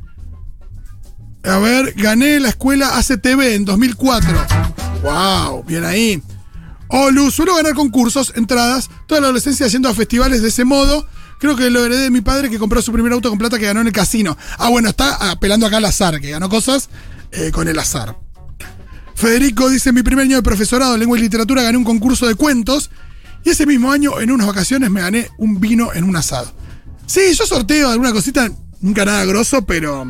A 1.45 1.59
ver, 1.59 1.93
gané 1.95 2.41
la 2.41 2.49
escuela 2.49 2.97
ACTV 2.97 3.53
en 3.53 3.63
2004. 3.63 4.31
¡Wow! 5.01 5.63
Bien 5.63 5.85
ahí. 5.85 6.21
Olu, 6.95 7.31
suelo 7.31 7.55
ganar 7.55 7.73
concursos, 7.73 8.33
entradas, 8.35 8.87
toda 9.07 9.19
la 9.19 9.25
adolescencia 9.25 9.65
yendo 9.65 9.89
a 9.89 9.95
festivales 9.95 10.43
de 10.43 10.49
ese 10.49 10.63
modo. 10.63 11.07
Creo 11.39 11.55
que 11.55 11.71
lo 11.71 11.83
heredé 11.83 12.03
de 12.03 12.11
mi 12.11 12.21
padre 12.21 12.51
que 12.51 12.59
compró 12.59 12.83
su 12.83 12.91
primer 12.91 13.11
auto 13.13 13.29
con 13.29 13.39
plata 13.39 13.57
que 13.57 13.65
ganó 13.65 13.81
en 13.81 13.87
el 13.87 13.93
casino. 13.93 14.37
Ah, 14.59 14.69
bueno, 14.69 14.89
está 14.89 15.31
apelando 15.31 15.65
acá 15.65 15.77
al 15.77 15.85
azar, 15.85 16.21
que 16.21 16.29
ganó 16.29 16.49
cosas 16.49 16.89
eh, 17.31 17.49
con 17.51 17.67
el 17.67 17.79
azar. 17.79 18.15
Federico 19.15 19.71
dice, 19.71 19.91
mi 19.91 20.03
primer 20.03 20.25
año 20.25 20.35
de 20.35 20.43
profesorado 20.43 20.95
lengua 20.95 21.17
y 21.17 21.21
literatura 21.21 21.63
gané 21.63 21.79
un 21.79 21.83
concurso 21.83 22.27
de 22.27 22.35
cuentos 22.35 22.91
y 23.43 23.49
ese 23.49 23.65
mismo 23.65 23.91
año 23.91 24.19
en 24.19 24.29
unas 24.29 24.45
vacaciones 24.45 24.91
me 24.91 25.01
gané 25.01 25.31
un 25.39 25.59
vino 25.59 25.91
en 25.95 26.03
un 26.03 26.15
asado. 26.15 26.53
Sí, 27.07 27.21
yo 27.33 27.47
sorteo 27.47 27.89
alguna 27.89 28.11
cosita, 28.11 28.51
nunca 28.81 29.03
nada 29.03 29.25
grosso, 29.25 29.65
pero... 29.65 30.05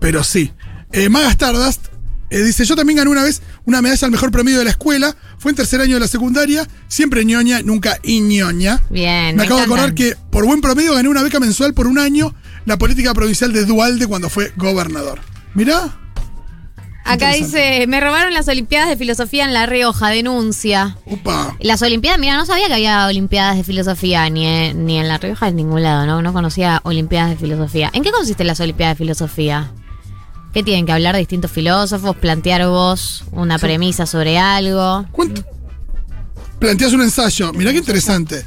Pero 0.00 0.24
sí. 0.24 0.50
Eh, 0.92 1.10
Maga 1.10 1.30
Stardust 1.32 1.88
eh, 2.30 2.42
dice, 2.42 2.64
yo 2.64 2.74
también 2.74 2.96
gané 2.98 3.10
una 3.10 3.22
vez 3.22 3.42
una 3.64 3.80
medalla 3.82 4.04
al 4.06 4.10
mejor 4.10 4.30
promedio 4.30 4.58
de 4.58 4.64
la 4.64 4.70
escuela. 4.70 5.16
Fue 5.38 5.50
en 5.50 5.56
tercer 5.56 5.80
año 5.80 5.94
de 5.94 6.00
la 6.00 6.08
secundaria. 6.08 6.66
Siempre 6.88 7.24
ñoña, 7.24 7.62
nunca 7.62 7.98
iñoña. 8.02 8.82
Bien. 8.90 9.36
Me 9.36 9.44
acabo 9.44 9.60
de 9.60 9.66
acordar 9.66 9.94
que 9.94 10.16
por 10.30 10.44
buen 10.44 10.60
promedio 10.60 10.94
gané 10.94 11.08
una 11.08 11.22
beca 11.22 11.40
mensual 11.40 11.74
por 11.74 11.86
un 11.86 11.98
año 11.98 12.34
la 12.64 12.76
política 12.76 13.14
provincial 13.14 13.52
de 13.52 13.64
Dualde 13.64 14.06
cuando 14.06 14.28
fue 14.28 14.52
gobernador. 14.56 15.20
Mirá. 15.54 15.96
Acá 17.04 17.30
dice, 17.30 17.86
me 17.86 18.00
robaron 18.00 18.34
las 18.34 18.48
Olimpiadas 18.48 18.88
de 18.88 18.96
Filosofía 18.96 19.44
en 19.44 19.54
La 19.54 19.66
Rioja, 19.66 20.08
denuncia. 20.08 20.98
Upa. 21.06 21.56
Las 21.60 21.80
Olimpiadas, 21.82 22.18
mira, 22.18 22.34
no 22.36 22.44
sabía 22.44 22.66
que 22.66 22.74
había 22.74 23.06
Olimpiadas 23.06 23.56
de 23.56 23.62
Filosofía 23.62 24.28
ni 24.28 24.44
en, 24.44 24.84
ni 24.84 24.98
en 24.98 25.06
La 25.06 25.16
Rioja 25.16 25.46
en 25.46 25.54
ningún 25.54 25.84
lado, 25.84 26.04
¿no? 26.04 26.20
No 26.20 26.32
conocía 26.32 26.80
Olimpiadas 26.82 27.30
de 27.30 27.36
Filosofía. 27.36 27.90
¿En 27.92 28.02
qué 28.02 28.10
consisten 28.10 28.48
las 28.48 28.58
Olimpiadas 28.58 28.96
de 28.98 29.04
Filosofía? 29.04 29.70
¿Qué 30.56 30.62
tienen 30.62 30.86
que 30.86 30.92
hablar 30.92 31.14
de 31.14 31.18
distintos 31.18 31.50
filósofos, 31.50 32.16
plantear 32.16 32.66
vos 32.66 33.24
una 33.30 33.58
premisa 33.58 34.06
sobre 34.06 34.38
algo? 34.38 35.06
¿Cuánto? 35.12 35.44
Planteas 36.58 36.94
un 36.94 37.02
ensayo. 37.02 37.52
Mirá 37.52 37.72
qué 37.72 37.76
interesante. 37.80 38.42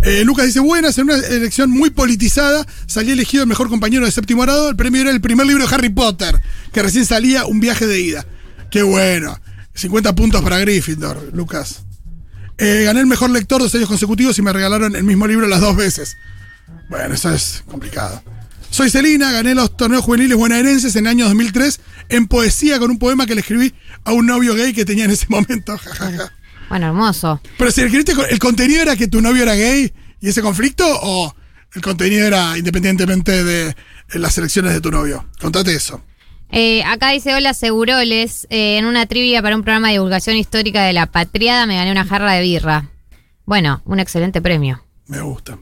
Eh, 0.00 0.24
Lucas 0.24 0.46
dice, 0.46 0.60
buenas, 0.60 0.96
en 0.96 1.10
una 1.10 1.16
elección 1.16 1.70
muy 1.70 1.90
politizada, 1.90 2.66
salí 2.86 3.10
elegido 3.10 3.42
el 3.42 3.50
mejor 3.50 3.68
compañero 3.68 4.06
de 4.06 4.12
séptimo 4.12 4.40
grado. 4.40 4.70
El 4.70 4.76
premio 4.76 5.02
era 5.02 5.10
el 5.10 5.20
primer 5.20 5.46
libro 5.46 5.68
de 5.68 5.74
Harry 5.74 5.90
Potter, 5.90 6.40
que 6.72 6.82
recién 6.82 7.04
salía, 7.04 7.44
Un 7.44 7.60
viaje 7.60 7.86
de 7.86 8.00
ida. 8.00 8.24
Qué 8.70 8.82
bueno. 8.82 9.38
50 9.74 10.14
puntos 10.14 10.40
para 10.40 10.58
Gryffindor, 10.58 11.34
Lucas. 11.34 11.82
Eh, 12.56 12.84
gané 12.86 13.00
el 13.00 13.06
mejor 13.06 13.28
lector 13.28 13.60
dos 13.60 13.74
años 13.74 13.90
consecutivos 13.90 14.38
y 14.38 14.40
me 14.40 14.54
regalaron 14.54 14.96
el 14.96 15.04
mismo 15.04 15.26
libro 15.26 15.46
las 15.46 15.60
dos 15.60 15.76
veces. 15.76 16.16
Bueno, 16.88 17.14
eso 17.14 17.30
es 17.30 17.62
complicado. 17.66 18.22
Soy 18.72 18.88
Celina, 18.88 19.30
gané 19.32 19.54
los 19.54 19.76
torneos 19.76 20.02
juveniles 20.02 20.34
bonaerenses 20.34 20.96
en 20.96 21.04
el 21.04 21.10
año 21.10 21.26
2003 21.26 21.78
en 22.08 22.26
poesía 22.26 22.78
con 22.78 22.90
un 22.90 22.98
poema 22.98 23.26
que 23.26 23.34
le 23.34 23.42
escribí 23.42 23.74
a 24.02 24.12
un 24.12 24.24
novio 24.24 24.54
gay 24.54 24.72
que 24.72 24.86
tenía 24.86 25.04
en 25.04 25.10
ese 25.10 25.26
momento. 25.28 25.78
Bueno, 26.70 26.86
hermoso. 26.86 27.38
Pero 27.58 27.70
si 27.70 27.82
escribiste, 27.82 28.14
¿el 28.30 28.38
contenido 28.38 28.80
era 28.80 28.96
que 28.96 29.06
tu 29.06 29.20
novio 29.20 29.42
era 29.42 29.54
gay 29.54 29.92
y 30.22 30.28
ese 30.28 30.40
conflicto 30.40 30.86
o 31.02 31.34
el 31.74 31.82
contenido 31.82 32.26
era 32.26 32.56
independientemente 32.56 33.44
de 33.44 33.74
las 34.14 34.38
elecciones 34.38 34.72
de 34.72 34.80
tu 34.80 34.90
novio? 34.90 35.26
Contate 35.38 35.74
eso. 35.74 36.02
Eh, 36.50 36.82
acá 36.84 37.10
dice, 37.10 37.34
hola 37.34 37.52
Seguroles, 37.52 38.46
eh, 38.48 38.78
en 38.78 38.86
una 38.86 39.04
trivia 39.04 39.42
para 39.42 39.54
un 39.54 39.64
programa 39.64 39.88
de 39.88 39.94
divulgación 39.94 40.36
histórica 40.36 40.82
de 40.84 40.94
la 40.94 41.04
patriada 41.12 41.66
me 41.66 41.76
gané 41.76 41.92
una 41.92 42.06
jarra 42.06 42.32
de 42.32 42.40
birra. 42.40 42.88
Bueno, 43.44 43.82
un 43.84 44.00
excelente 44.00 44.40
premio. 44.40 44.82
Me 45.08 45.20
gusta. 45.20 45.58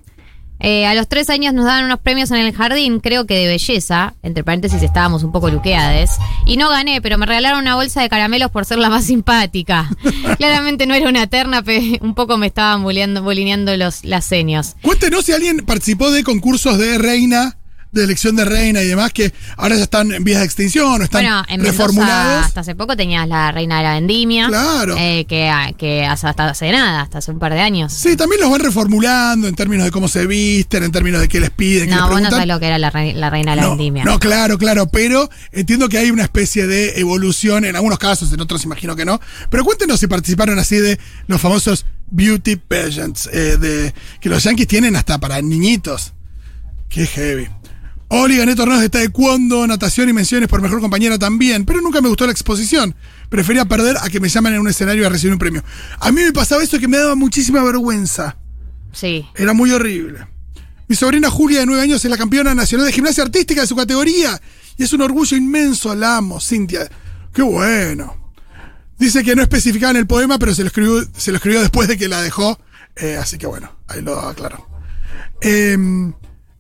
Eh, 0.61 0.87
a 0.87 0.94
los 0.94 1.09
tres 1.09 1.31
años 1.31 1.55
nos 1.55 1.64
daban 1.64 1.85
unos 1.85 2.01
premios 2.01 2.31
en 2.31 2.38
el 2.38 2.55
jardín, 2.55 3.01
creo 3.01 3.27
que 3.27 3.37
de 3.37 3.46
belleza, 3.46 4.14
entre 4.23 4.44
paréntesis 4.44 4.83
estábamos 4.83 5.23
un 5.23 5.33
poco 5.33 5.51
luqueades, 5.51 6.12
y 6.46 6.57
no 6.57 6.70
gané, 6.70 7.01
pero 7.03 7.18
me 7.18 7.27
regalaron 7.27 7.61
una 7.61 7.75
bolsa 7.75 8.03
de 8.03 8.09
caramelos 8.09 8.51
por 8.51 8.64
ser 8.64 8.79
la 8.79 8.90
más 8.90 9.05
simpática. 9.05 9.90
Claramente 10.38 10.87
no 10.87 10.94
era 10.94 11.09
una 11.09 11.27
terna, 11.27 11.62
pero 11.62 11.83
un 12.01 12.14
poco 12.14 12.37
me 12.37 12.46
estaban 12.46 12.83
bulineando 12.83 13.77
los, 13.77 14.05
las. 14.05 14.31
Cuéntenos 14.83 15.25
si 15.25 15.33
alguien 15.33 15.59
participó 15.66 16.11
de 16.11 16.23
concursos 16.23 16.79
de 16.79 16.99
reina, 16.99 17.57
de 17.92 18.05
elección 18.05 18.37
de 18.37 18.44
reina 18.44 18.83
y 18.83 18.87
demás, 18.87 19.12
que 19.12 19.33
ahora 19.57 19.74
ya 19.76 19.83
están 19.83 20.12
en 20.12 20.22
vías 20.22 20.38
de 20.38 20.44
extinción 20.46 21.00
o 21.00 21.05
están 21.05 21.22
Bueno, 21.22 21.42
en 21.48 21.61
Mendoza 21.61 21.72
reformulados. 21.72 22.46
hasta 22.46 22.61
hace 22.61 22.74
poco 22.76 22.96
tenías 22.96 23.26
la 23.26 23.50
reina 23.50 23.79
de 23.79 23.83
la 23.85 23.92
vendimia. 23.94 24.46
Claro. 24.46 24.94
eh, 24.96 25.24
que, 25.29 25.50
que 25.76 26.05
hasta, 26.07 26.31
hace 26.31 26.70
nada, 26.70 27.00
hasta 27.03 27.18
hace 27.18 27.33
un 27.33 27.38
par 27.40 27.53
de 27.53 27.61
años. 27.61 27.92
Sí, 27.92 28.16
también 28.16 28.40
los 28.42 28.50
van 28.50 28.61
reformulando 28.61 29.48
en 29.48 29.55
términos 29.57 29.85
de 29.87 29.90
cómo 29.90 30.07
se 30.07 30.26
visten, 30.26 30.85
en 30.85 30.92
términos 30.92 31.20
de 31.20 31.29
qué 31.29 31.40
les 31.40 31.50
piden, 31.50 31.88
qué 31.88 31.94
les 31.94 32.00
No, 32.00 32.09
vos 32.11 32.22
no 32.22 32.31
sabés 32.31 32.46
lo 32.46 32.61
que 32.61 32.66
era 32.66 32.79
la, 32.79 32.92
rei- 32.92 33.12
la 33.14 33.29
reina 33.29 33.53
de 33.53 33.57
la 33.57 33.62
no, 33.62 33.68
vendimia. 33.70 34.05
no, 34.05 34.18
claro, 34.20 34.57
claro, 34.57 34.87
pero 34.87 35.29
entiendo 35.50 35.88
que 35.88 35.98
hay 35.98 36.11
una 36.12 36.22
especie 36.22 36.66
de 36.68 37.00
evolución 37.00 37.64
en 37.64 37.74
algunos 37.74 37.98
casos, 37.98 38.33
en 38.33 38.40
otros 38.40 38.64
imagino 38.64 38.94
que 38.94 39.05
no. 39.05 39.20
Pero 39.50 39.64
cuéntenos 39.64 39.98
si 39.98 40.07
participaron 40.07 40.59
así 40.61 40.76
de 40.76 40.98
los 41.26 41.40
famosos 41.40 41.87
beauty 42.12 42.55
pageants, 42.57 43.29
eh, 43.33 43.57
de, 43.57 43.92
que 44.20 44.29
los 44.29 44.44
yankees 44.44 44.68
tienen 44.68 44.94
hasta 44.96 45.18
para 45.18 45.42
niñitos. 45.42 46.12
Qué 46.88 47.07
heavy. 47.07 47.48
Oli, 48.12 48.37
gané 48.38 48.57
torneos 48.57 48.81
de 48.81 48.88
taekwondo, 48.88 49.68
natación 49.68 50.09
y 50.09 50.12
menciones 50.12 50.49
por 50.49 50.61
mejor 50.61 50.81
compañera 50.81 51.16
también, 51.16 51.64
pero 51.64 51.81
nunca 51.81 52.01
me 52.01 52.09
gustó 52.09 52.27
la 52.27 52.33
exposición. 52.33 52.96
Prefería 53.29 53.66
perder 53.66 53.99
a 53.99 54.09
que 54.09 54.18
me 54.18 54.29
llamen 54.29 54.55
en 54.55 54.61
un 54.61 54.68
escenario 54.68 55.07
a 55.07 55.11
recibir 55.11 55.33
un 55.33 55.38
premio. 55.38 55.62
A 56.01 56.11
mí 56.11 56.20
me 56.20 56.33
pasaba 56.33 56.61
eso 56.64 56.81
que 56.81 56.88
me 56.88 56.96
daba 56.96 57.14
muchísima 57.14 57.62
vergüenza. 57.62 58.37
Sí. 58.92 59.25
Era 59.37 59.53
muy 59.53 59.70
horrible. 59.70 60.27
Mi 60.88 60.96
sobrina 60.96 61.31
Julia, 61.31 61.61
de 61.61 61.66
9 61.66 61.83
años, 61.83 62.05
es 62.05 62.11
la 62.11 62.16
campeona 62.16 62.53
nacional 62.53 62.85
de 62.85 62.92
gimnasia 62.92 63.23
artística 63.23 63.61
de 63.61 63.68
su 63.68 63.77
categoría. 63.77 64.40
Y 64.77 64.83
es 64.83 64.92
un 64.92 65.03
orgullo 65.03 65.37
inmenso, 65.37 65.94
la 65.94 66.16
amo, 66.16 66.40
Cintia. 66.40 66.90
Qué 67.33 67.42
bueno. 67.42 68.33
Dice 68.99 69.23
que 69.23 69.37
no 69.37 69.42
especificaba 69.42 69.92
en 69.92 69.99
el 69.99 70.09
poema, 70.09 70.37
pero 70.37 70.53
se 70.53 70.62
lo 70.62 70.66
escribió, 70.66 71.01
se 71.16 71.31
lo 71.31 71.37
escribió 71.37 71.61
después 71.61 71.87
de 71.87 71.96
que 71.96 72.09
la 72.09 72.23
dejó. 72.23 72.59
Eh, 72.96 73.16
así 73.16 73.38
que 73.38 73.46
bueno, 73.46 73.70
ahí 73.87 74.03
lo 74.03 74.18
aclaro. 74.18 74.66
Eh, 75.40 75.79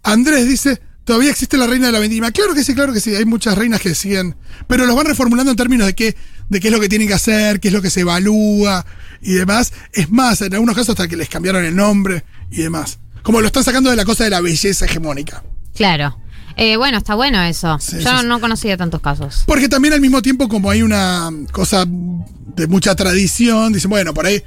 Andrés 0.04 0.48
dice, 0.48 0.80
¿todavía 1.04 1.30
existe 1.30 1.56
la 1.56 1.66
reina 1.66 1.86
de 1.86 1.92
la 1.92 1.98
vendimia? 1.98 2.30
Claro 2.30 2.54
que 2.54 2.64
sí, 2.64 2.74
claro 2.74 2.92
que 2.92 3.00
sí. 3.00 3.14
Hay 3.14 3.24
muchas 3.24 3.56
reinas 3.56 3.80
que 3.80 3.94
siguen. 3.94 4.36
Pero 4.66 4.86
los 4.86 4.96
van 4.96 5.06
reformulando 5.06 5.50
en 5.50 5.56
términos 5.56 5.86
de 5.86 5.94
qué, 5.94 6.16
de 6.48 6.60
qué 6.60 6.68
es 6.68 6.72
lo 6.72 6.80
que 6.80 6.88
tienen 6.88 7.08
que 7.08 7.14
hacer, 7.14 7.60
qué 7.60 7.68
es 7.68 7.74
lo 7.74 7.82
que 7.82 7.90
se 7.90 8.00
evalúa 8.00 8.84
y 9.20 9.32
demás. 9.32 9.72
Es 9.92 10.10
más, 10.10 10.40
en 10.42 10.54
algunos 10.54 10.74
casos 10.74 10.90
hasta 10.90 11.08
que 11.08 11.16
les 11.16 11.28
cambiaron 11.28 11.64
el 11.64 11.74
nombre 11.74 12.24
y 12.50 12.62
demás. 12.62 12.98
Como 13.22 13.40
lo 13.40 13.46
están 13.46 13.64
sacando 13.64 13.90
de 13.90 13.96
la 13.96 14.04
cosa 14.04 14.24
de 14.24 14.30
la 14.30 14.40
belleza 14.40 14.86
hegemónica. 14.86 15.42
Claro. 15.74 16.18
Eh, 16.56 16.76
bueno, 16.76 16.98
está 16.98 17.14
bueno 17.14 17.42
eso. 17.42 17.78
Sí, 17.80 17.98
Yo 18.00 18.22
no 18.22 18.40
conocía 18.40 18.76
tantos 18.76 19.00
casos. 19.00 19.44
Porque 19.46 19.68
también 19.68 19.94
al 19.94 20.00
mismo 20.00 20.20
tiempo, 20.22 20.48
como 20.48 20.70
hay 20.70 20.82
una 20.82 21.30
cosa 21.52 21.84
de 21.86 22.66
mucha 22.66 22.94
tradición, 22.94 23.72
dicen, 23.72 23.90
bueno, 23.90 24.12
por 24.12 24.26
ahí 24.26 24.42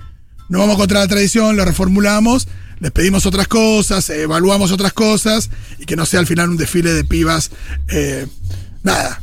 no 0.49 0.59
vamos 0.59 0.77
contra 0.77 0.99
la 0.99 1.07
tradición, 1.07 1.55
lo 1.55 1.65
reformulamos, 1.65 2.47
les 2.83 2.91
pedimos 2.91 3.25
otras 3.25 3.47
cosas, 3.47 4.09
evaluamos 4.09 4.73
otras 4.73 4.91
cosas, 4.91 5.49
y 5.79 5.85
que 5.85 5.95
no 5.95 6.05
sea 6.05 6.19
al 6.19 6.27
final 6.27 6.49
un 6.49 6.57
desfile 6.57 6.91
de 6.91 7.05
pibas, 7.05 7.49
eh, 7.87 8.27
nada. 8.83 9.21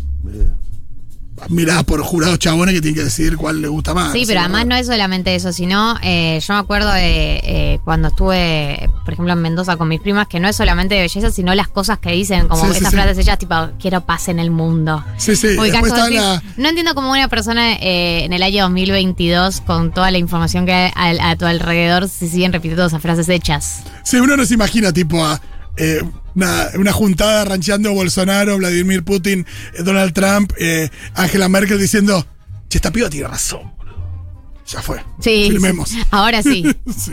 Eh, 1.43 1.47
Mirada 1.49 1.83
por 1.83 2.01
jurados 2.03 2.39
chabones 2.39 2.75
que 2.75 2.81
tienen 2.81 2.97
que 2.97 3.05
decidir 3.05 3.37
cuál 3.37 3.61
les 3.63 3.71
gusta 3.71 3.95
más. 3.95 4.13
Sí, 4.13 4.25
pero 4.27 4.41
además 4.41 4.67
no 4.67 4.75
es 4.77 4.87
solamente 4.87 5.35
eso, 5.35 5.53
sino 5.53 5.97
eh, 6.03 6.41
yo 6.47 6.55
me 6.55 6.61
acuerdo 6.61 6.91
de 6.93 7.41
eh, 7.43 7.81
cuando 7.85 8.09
estuve, 8.09 8.89
por 9.05 9.15
ejemplo, 9.15 9.33
en 9.33 9.41
Mendoza 9.43 9.77
con 9.77 9.89
mis 9.89 10.01
primas, 10.01 10.27
que 10.29 10.41
no 10.41 10.49
es 10.49 10.57
solamente 10.57 10.95
de 10.95 11.03
belleza, 11.03 11.31
sino 11.31 11.55
las 11.55 11.69
cosas 11.69 11.99
que 11.99 12.13
dicen, 12.13 12.49
como 12.49 12.65
Sí, 12.65 12.71
sí, 12.73 12.79
esas 12.79 12.91
sí. 12.91 12.97
frases 12.97 13.19
hechas, 13.19 13.39
tipo, 13.39 13.55
quiero 13.81 14.01
paz 14.03 14.29
en 14.29 14.39
el 14.39 14.51
mundo. 14.51 15.05
Sí, 15.17 15.37
sí, 15.37 15.49
así. 16.05 16.15
la. 16.15 16.43
No 16.57 16.69
entiendo 16.69 16.95
cómo 16.95 17.11
una 17.11 17.29
persona 17.29 17.73
eh, 17.75 18.25
en 18.25 18.33
el 18.33 18.43
año 18.43 18.65
2022, 18.65 19.61
con 19.63 19.93
toda 19.93 20.11
la 20.11 20.19
información 20.19 20.67
que 20.67 20.73
hay 20.73 20.91
al- 20.95 21.21
a, 21.21 21.37
tu 21.37 21.47
alrededor, 21.47 22.09
se 22.09 22.29
siguen 22.29 22.53
repitiendo 22.53 22.87
esas 22.87 23.01
frases 23.03 23.29
hechas. 23.29 23.83
Sí, 24.05 24.17
uno 24.19 24.37
no 24.37 24.45
se 24.45 24.55
imagina, 24.55 24.93
tipo, 24.93 25.25
a 25.25 25.41
eh, 25.77 26.03
una, 26.35 26.69
una 26.75 26.93
juntada 26.93 27.45
rancheando 27.45 27.93
Bolsonaro, 27.93 28.57
Vladimir 28.59 29.03
Putin, 29.03 29.47
eh, 29.75 29.83
Donald 29.83 30.13
Trump, 30.13 30.53
eh, 30.59 30.91
Angela 31.15 31.49
Merkel 31.49 31.79
diciendo, 31.79 32.27
che, 32.69 32.79
esta 32.79 32.91
piba 32.91 33.09
tiene 33.11 33.29
razón, 33.29 33.73
boludo. 33.77 34.01
Ya 34.67 34.83
fue. 34.83 35.05
Sí. 35.21 35.47
Filmemos. 35.51 35.93
Ahora 36.11 36.43
sí. 36.43 36.65
Sí. 36.97 37.13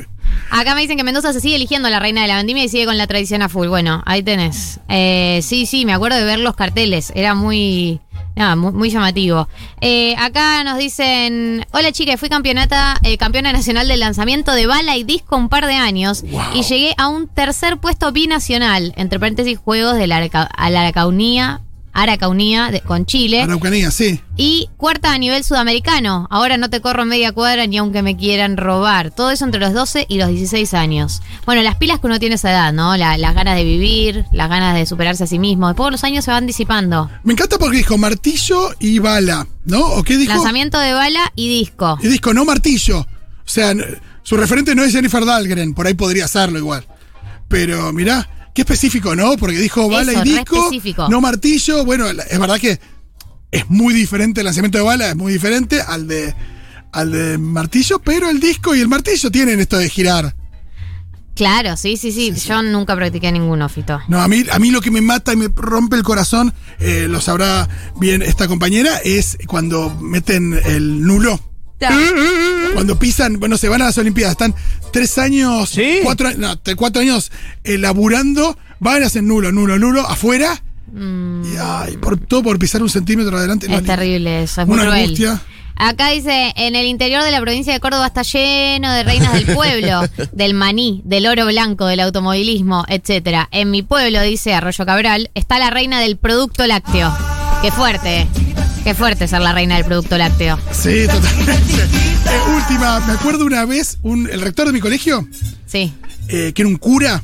Acá 0.49 0.75
me 0.75 0.81
dicen 0.81 0.97
que 0.97 1.03
Mendoza 1.03 1.33
se 1.33 1.41
sigue 1.41 1.55
eligiendo 1.55 1.87
a 1.87 1.91
la 1.91 1.99
reina 1.99 2.21
de 2.21 2.27
la 2.27 2.35
vendimia 2.37 2.63
y 2.63 2.69
sigue 2.69 2.85
con 2.85 2.97
la 2.97 3.07
tradición 3.07 3.41
a 3.41 3.49
full. 3.49 3.67
Bueno, 3.67 4.03
ahí 4.05 4.23
tenés. 4.23 4.79
Eh, 4.89 5.39
sí, 5.43 5.65
sí, 5.65 5.85
me 5.85 5.93
acuerdo 5.93 6.17
de 6.17 6.23
ver 6.23 6.39
los 6.39 6.55
carteles. 6.55 7.11
Era 7.15 7.33
muy. 7.33 7.99
Nada, 8.37 8.55
muy, 8.55 8.71
muy 8.71 8.89
llamativo. 8.91 9.47
Eh, 9.81 10.15
acá 10.17 10.63
nos 10.63 10.77
dicen: 10.77 11.65
Hola 11.71 11.91
chica, 11.91 12.15
fui 12.17 12.29
campeonata, 12.29 12.95
eh, 13.03 13.17
campeona 13.17 13.51
nacional 13.51 13.87
del 13.87 13.99
lanzamiento 13.99 14.51
de 14.53 14.67
bala 14.67 14.95
y 14.95 15.03
disco 15.03 15.35
un 15.37 15.49
par 15.49 15.65
de 15.65 15.73
años 15.73 16.21
Wow. 16.21 16.41
y 16.53 16.61
llegué 16.63 16.93
a 16.97 17.07
un 17.07 17.27
tercer 17.27 17.77
puesto 17.77 18.11
binacional, 18.11 18.93
entre 18.95 19.19
paréntesis, 19.19 19.57
juegos 19.57 19.95
de 19.95 20.05
la, 20.07 20.17
Arca- 20.17 20.49
a 20.55 20.69
la 20.69 20.81
Araucanía, 20.87 21.61
Araucanía 22.01 22.69
de- 22.71 22.81
con 22.81 23.05
Chile. 23.05 23.41
Araucanía, 23.41 23.89
sí. 23.91 24.21
Y 24.35 24.69
cuarta 24.77 25.11
a 25.11 25.17
nivel 25.17 25.43
sudamericano. 25.43 26.27
Ahora 26.29 26.57
no 26.57 26.69
te 26.69 26.79
corro 26.79 27.05
media 27.05 27.31
cuadra 27.31 27.65
ni 27.67 27.77
aunque 27.77 28.01
me 28.03 28.15
quieran 28.15 28.55
robar. 28.55 29.11
Todo 29.11 29.31
eso 29.31 29.45
entre 29.45 29.59
los 29.59 29.73
12 29.73 30.05
y 30.07 30.17
los 30.17 30.29
16 30.29 30.73
años. 30.75 31.21
Bueno, 31.45 31.61
las 31.63 31.75
pilas 31.75 31.99
que 31.99 32.07
uno 32.07 32.19
tiene 32.19 32.33
a 32.33 32.37
esa 32.37 32.51
edad, 32.51 32.71
¿no? 32.73 32.95
La- 32.97 33.17
las 33.17 33.33
ganas 33.33 33.55
de 33.55 33.63
vivir, 33.63 34.25
las 34.31 34.47
ganas 34.49 34.75
de 34.75 34.85
superarse 34.85 35.23
a 35.23 35.27
sí 35.27 35.39
mismo. 35.39 35.67
Después 35.67 35.91
los 35.91 36.03
años 36.03 36.23
se 36.23 36.31
van 36.31 36.45
disipando. 36.45 37.09
Me 37.23 37.33
encanta 37.33 37.57
porque 37.57 37.77
dijo 37.77 37.97
martillo 37.97 38.75
y 38.79 38.99
bala, 38.99 39.47
¿no? 39.65 39.81
¿O 39.81 40.03
qué 40.03 40.17
dijo? 40.17 40.33
Lanzamiento 40.33 40.77
de 40.79 40.93
bala 40.93 41.31
y 41.35 41.49
disco. 41.49 41.97
Y 42.01 42.07
disco, 42.07 42.33
no 42.33 42.45
martillo. 42.45 42.99
O 42.99 43.05
sea, 43.49 43.73
su 44.23 44.37
referente 44.37 44.75
no 44.75 44.83
es 44.83 44.91
Jennifer 44.91 45.25
Dahlgren, 45.25 45.73
por 45.73 45.87
ahí 45.87 45.93
podría 45.93 46.25
hacerlo 46.25 46.59
igual. 46.59 46.85
Pero 47.47 47.93
mirá, 47.93 48.29
qué 48.57 48.63
específico, 48.63 49.15
¿no? 49.15 49.37
Porque 49.37 49.55
dijo 49.59 49.87
bala 49.87 50.13
Eso, 50.13 50.21
y 50.25 50.79
disco, 50.81 51.09
no 51.11 51.21
martillo. 51.21 51.85
Bueno, 51.85 52.07
es 52.07 52.39
verdad 52.39 52.59
que 52.59 52.79
es 53.51 53.69
muy 53.69 53.93
diferente 53.93 54.41
el 54.41 54.45
lanzamiento 54.45 54.79
de 54.79 54.83
bala, 54.83 55.09
es 55.09 55.15
muy 55.15 55.31
diferente 55.31 55.79
al 55.79 56.07
de 56.07 56.33
al 56.91 57.11
de 57.11 57.37
martillo, 57.37 57.99
pero 57.99 58.31
el 58.31 58.39
disco 58.39 58.73
y 58.73 58.79
el 58.81 58.87
martillo 58.87 59.29
tienen 59.29 59.59
esto 59.59 59.77
de 59.77 59.87
girar. 59.89 60.35
Claro, 61.35 61.77
sí, 61.77 61.97
sí, 61.97 62.11
sí. 62.11 62.33
Yo 62.33 62.63
nunca 62.63 62.95
practiqué 62.95 63.31
ninguno, 63.31 63.69
Fito. 63.69 64.01
No, 64.07 64.23
a 64.23 64.27
mí, 64.27 64.43
a 64.51 64.57
mí 64.57 64.71
lo 64.71 64.81
que 64.81 64.89
me 64.89 65.01
mata 65.01 65.33
y 65.33 65.35
me 65.35 65.49
rompe 65.55 65.95
el 65.95 66.01
corazón, 66.01 66.51
eh, 66.79 67.05
lo 67.07 67.21
sabrá 67.21 67.69
bien 67.99 68.23
esta 68.23 68.47
compañera, 68.47 68.97
es 69.05 69.37
cuando 69.45 69.91
meten 70.01 70.59
el 70.65 71.03
nulo. 71.03 71.39
Cuando 72.73 72.97
pisan, 72.99 73.39
bueno, 73.39 73.57
se 73.57 73.69
van 73.69 73.81
a 73.81 73.85
las 73.85 73.97
Olimpiadas, 73.97 74.31
están 74.33 74.55
tres 74.91 75.17
años, 75.17 75.69
¿Sí? 75.69 75.99
cuatro, 76.03 76.27
años- 76.29 76.39
no, 76.39 76.75
cuatro 76.75 77.01
años 77.01 77.31
eh, 77.63 77.77
laburando, 77.77 78.57
van 78.79 79.03
a 79.03 79.07
hacer 79.07 79.23
nulo, 79.23 79.51
nulo, 79.51 79.77
nulo, 79.79 80.01
afuera, 80.07 80.61
Mm, 80.89 81.43
y 81.53 81.57
ay, 81.61 81.97
por 81.97 82.17
todo 82.17 82.41
por 82.43 82.57
pisar 82.57 82.81
un 82.81 82.89
centímetro 82.89 83.37
adelante. 83.37 83.67
es 83.69 83.83
terrible 83.83 84.43
eso, 84.43 84.61
es 84.61 84.67
muy 84.67 84.75
Una 84.75 84.85
cruel. 84.85 85.03
angustia. 85.03 85.41
Acá 85.75 86.09
dice, 86.11 86.53
en 86.55 86.75
el 86.75 86.85
interior 86.87 87.21
de 87.23 87.29
la 87.29 87.41
provincia 87.41 87.73
de 87.73 87.79
Córdoba 87.81 88.07
está 88.07 88.21
lleno 88.23 88.91
de 88.93 89.03
reinas 89.03 89.33
del 89.33 89.45
pueblo, 89.53 90.01
del 90.31 90.53
maní, 90.53 91.01
del 91.03 91.27
oro 91.27 91.45
blanco, 91.45 91.85
del 91.87 91.99
automovilismo, 91.99 92.85
etcétera. 92.87 93.49
En 93.51 93.69
mi 93.69 93.83
pueblo, 93.83 94.21
dice 94.21 94.53
Arroyo 94.53 94.85
Cabral, 94.85 95.29
está 95.35 95.59
la 95.59 95.69
reina 95.69 95.99
del 95.99 96.15
producto 96.15 96.65
lácteo. 96.65 97.13
Qué 97.61 97.69
fuerte, 97.71 98.25
qué 98.87 98.95
fuerte 98.95 99.27
ser 99.27 99.41
la 99.41 99.51
reina 99.51 99.75
del 99.75 99.83
producto 99.83 100.17
lácteo. 100.17 100.57
Sí, 100.71 101.05
totalmente. 101.07 101.73
Eh, 101.73 102.55
última, 102.55 103.01
me 103.01 103.11
acuerdo 103.11 103.43
una 103.43 103.65
vez, 103.65 103.97
un, 104.01 104.29
el 104.31 104.39
rector 104.39 104.65
de 104.65 104.71
mi 104.71 104.79
colegio, 104.79 105.27
Sí. 105.65 105.93
eh, 106.29 106.53
que 106.55 106.61
era 106.61 106.69
un 106.69 106.77
cura. 106.77 107.21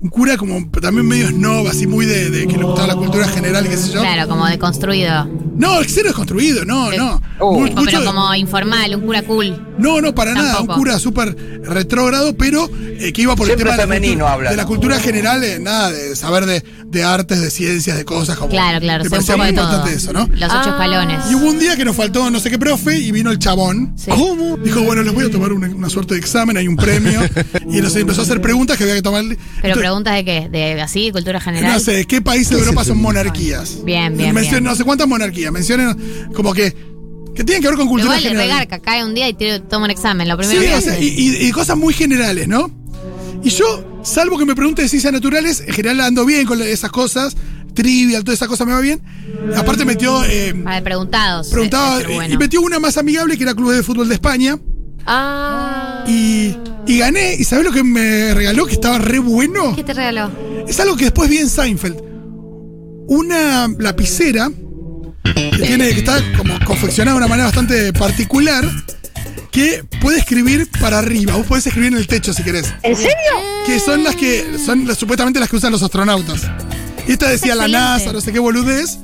Un 0.00 0.10
cura 0.10 0.36
como 0.36 0.64
también 0.80 1.08
medio 1.08 1.26
snob, 1.28 1.66
así 1.66 1.88
muy 1.88 2.06
de, 2.06 2.30
de 2.30 2.46
que 2.46 2.56
le 2.56 2.62
gustaba 2.62 2.86
la 2.86 2.94
cultura 2.94 3.26
general 3.26 3.66
y 3.66 3.70
qué 3.70 3.76
sé 3.76 3.92
yo. 3.92 4.00
Claro, 4.00 4.28
como 4.28 4.46
deconstruido. 4.46 5.28
No, 5.56 5.80
el 5.80 5.86
cero 5.88 6.10
es 6.10 6.14
construido, 6.14 6.64
no, 6.64 6.92
no. 6.92 7.20
Oh. 7.40 7.52
Mu- 7.54 7.58
O, 7.66 7.68
mucho 7.70 7.82
pero 7.84 8.00
de- 8.00 8.06
como 8.06 8.32
informal, 8.36 8.94
un 8.94 9.00
cura 9.00 9.22
cool. 9.22 9.64
No, 9.76 10.00
no, 10.00 10.14
para 10.14 10.34
nada. 10.34 10.50
Un 10.50 10.56
Tampoco. 10.58 10.78
cura 10.78 10.98
súper 11.00 11.36
retrógrado, 11.64 12.36
pero 12.36 12.68
eh, 13.00 13.12
que 13.12 13.22
iba 13.22 13.34
por 13.34 13.46
Siempre 13.46 13.70
el 13.70 13.76
tema 13.76 13.76
de 13.76 13.76
la, 13.76 13.82
femenino 13.94 14.12
cultura, 14.24 14.32
habla. 14.34 14.50
de 14.50 14.56
la 14.56 14.66
cultura 14.66 15.00
general, 15.00 15.42
eh, 15.44 15.58
nada, 15.58 15.90
de 15.90 16.14
saber 16.16 16.46
de, 16.46 16.64
de 16.86 17.02
artes, 17.04 17.40
de 17.40 17.50
ciencias, 17.50 17.96
de 17.96 18.04
cosas. 18.04 18.36
Como, 18.36 18.50
Claro, 18.50 18.78
claro, 18.80 19.02
Me 19.02 19.10
se 19.10 19.10
parecía 19.10 19.36
muy 19.36 19.46
poco 19.48 19.60
de 19.62 19.66
todo. 19.66 19.76
importante 19.78 19.96
eso, 19.96 20.12
¿no? 20.12 20.28
Los 20.32 20.52
ocho 20.52 20.70
escalones. 20.70 21.20
Y 21.30 21.34
hubo 21.34 21.46
un 21.48 21.58
día 21.58 21.76
que 21.76 21.84
nos 21.84 21.96
faltó 21.96 22.30
no 22.30 22.38
sé 22.38 22.50
qué 22.50 22.58
profe 22.58 22.96
y 22.98 23.10
vino 23.10 23.30
el 23.32 23.38
chabón. 23.40 23.94
Sí. 23.96 24.10
¿Cómo? 24.12 24.56
Dijo, 24.58 24.82
bueno, 24.82 25.02
les 25.02 25.12
voy 25.12 25.26
a 25.26 25.30
tomar 25.30 25.52
una, 25.52 25.68
una 25.68 25.88
suerte 25.90 26.14
de 26.14 26.20
examen, 26.20 26.56
hay 26.56 26.68
un 26.68 26.76
premio. 26.76 27.20
y 27.70 27.80
nos 27.80 27.94
empezó 27.96 28.20
a 28.20 28.24
hacer 28.24 28.40
preguntas 28.40 28.76
que 28.76 28.84
había 28.84 28.94
que 28.96 29.02
tomar. 29.02 29.24
Pero 29.24 29.36
Entonces, 29.62 29.87
preguntas 29.88 30.14
de 30.14 30.24
qué? 30.24 30.48
¿De 30.50 30.80
así, 30.80 31.10
cultura 31.12 31.40
general? 31.40 31.72
no 31.72 31.80
sé, 31.80 32.04
¿qué 32.06 32.20
países 32.22 32.50
de 32.50 32.58
Europa 32.60 32.84
son 32.84 32.98
monarquías? 33.00 33.84
Bien, 33.84 34.16
bien, 34.16 34.34
Mencionen 34.34 34.64
no 34.64 34.74
sé 34.74 34.84
cuántas 34.84 35.08
monarquías. 35.08 35.50
Mencionen 35.52 35.96
como 36.34 36.52
que, 36.54 36.74
que 37.34 37.44
tienen 37.44 37.62
que 37.62 37.68
ver 37.68 37.76
con 37.76 37.88
cultura 37.88 38.16
Igual 38.18 38.20
general. 38.32 38.46
regarca, 38.48 38.78
cae 38.80 39.04
un 39.04 39.14
día 39.14 39.28
y 39.28 39.34
toma 39.68 39.84
un 39.86 39.90
examen. 39.90 40.28
Lo 40.28 40.34
Sí, 40.42 40.48
primero 40.48 40.62
que 40.72 40.74
o 40.76 40.80
sea, 40.80 40.98
y, 41.00 41.06
y- 41.08 41.46
y 41.48 41.50
cosas 41.52 41.76
muy 41.76 41.92
generales, 41.94 42.46
¿no? 42.48 42.70
Y 43.44 43.50
yo, 43.50 44.00
salvo 44.02 44.36
que 44.38 44.44
me 44.44 44.54
pregunte 44.56 44.82
de 44.82 44.88
ciencias 44.88 45.12
naturales, 45.12 45.62
en 45.66 45.72
general 45.72 46.00
ando 46.00 46.24
bien 46.26 46.44
con 46.46 46.60
esas 46.60 46.90
cosas, 46.90 47.36
trivial, 47.74 48.24
toda 48.24 48.34
esa 48.34 48.48
cosa 48.48 48.64
me 48.64 48.72
va 48.72 48.80
bien. 48.80 49.00
Aparte 49.56 49.84
metió, 49.84 50.24
eh, 50.24 50.52
Para 50.64 50.82
preguntados. 50.82 51.48
preguntaba, 51.48 51.98
debe 51.98 52.06
ser 52.06 52.14
bueno. 52.16 52.34
y 52.34 52.36
metió 52.38 52.60
una 52.60 52.80
más 52.80 52.96
amigable 52.96 53.36
que 53.36 53.44
era 53.44 53.54
Club 53.54 53.72
de 53.72 53.82
Fútbol 53.84 54.08
de 54.08 54.14
España. 54.14 54.58
Ah. 55.06 56.04
Y, 56.08 56.56
y 56.88 56.98
gané, 56.98 57.34
y 57.36 57.44
¿sabés 57.44 57.64
lo 57.64 57.72
que 57.72 57.84
me 57.84 58.34
regaló? 58.34 58.66
Que 58.66 58.72
estaba 58.72 58.98
re 58.98 59.18
bueno. 59.20 59.76
¿Qué 59.76 59.84
te 59.84 59.94
regaló? 59.94 60.30
Es 60.66 60.80
algo 60.80 60.96
que 60.96 61.04
después 61.04 61.28
vi 61.30 61.38
en 61.38 61.48
Seinfeld. 61.48 61.96
Una 63.08 63.68
lapicera 63.78 64.50
que, 65.24 65.50
tiene, 65.64 65.88
que 65.90 66.00
está 66.00 66.20
como 66.36 66.58
confeccionada 66.64 67.14
de 67.16 67.18
una 67.24 67.28
manera 67.28 67.46
bastante 67.46 67.92
particular 67.92 68.64
que 69.50 69.82
puede 70.00 70.18
escribir 70.18 70.68
para 70.80 70.98
arriba. 70.98 71.34
Vos 71.36 71.46
podés 71.46 71.66
escribir 71.66 71.92
en 71.92 71.98
el 71.98 72.06
techo 72.06 72.32
si 72.34 72.42
querés. 72.42 72.72
¿En 72.82 72.96
serio? 72.96 73.14
Que 73.66 73.80
son 73.80 74.04
las 74.04 74.14
que 74.16 74.44
son 74.64 74.86
las- 74.86 74.98
supuestamente 74.98 75.40
las 75.40 75.48
que 75.48 75.56
usan 75.56 75.72
los 75.72 75.82
astronautas. 75.82 76.42
Y 77.06 77.12
esta 77.12 77.28
decía 77.30 77.54
la. 77.54 77.66
NASA, 77.68 78.12
no 78.12 78.20
sé 78.20 78.32
qué 78.32 78.38
boludez. 78.38 78.98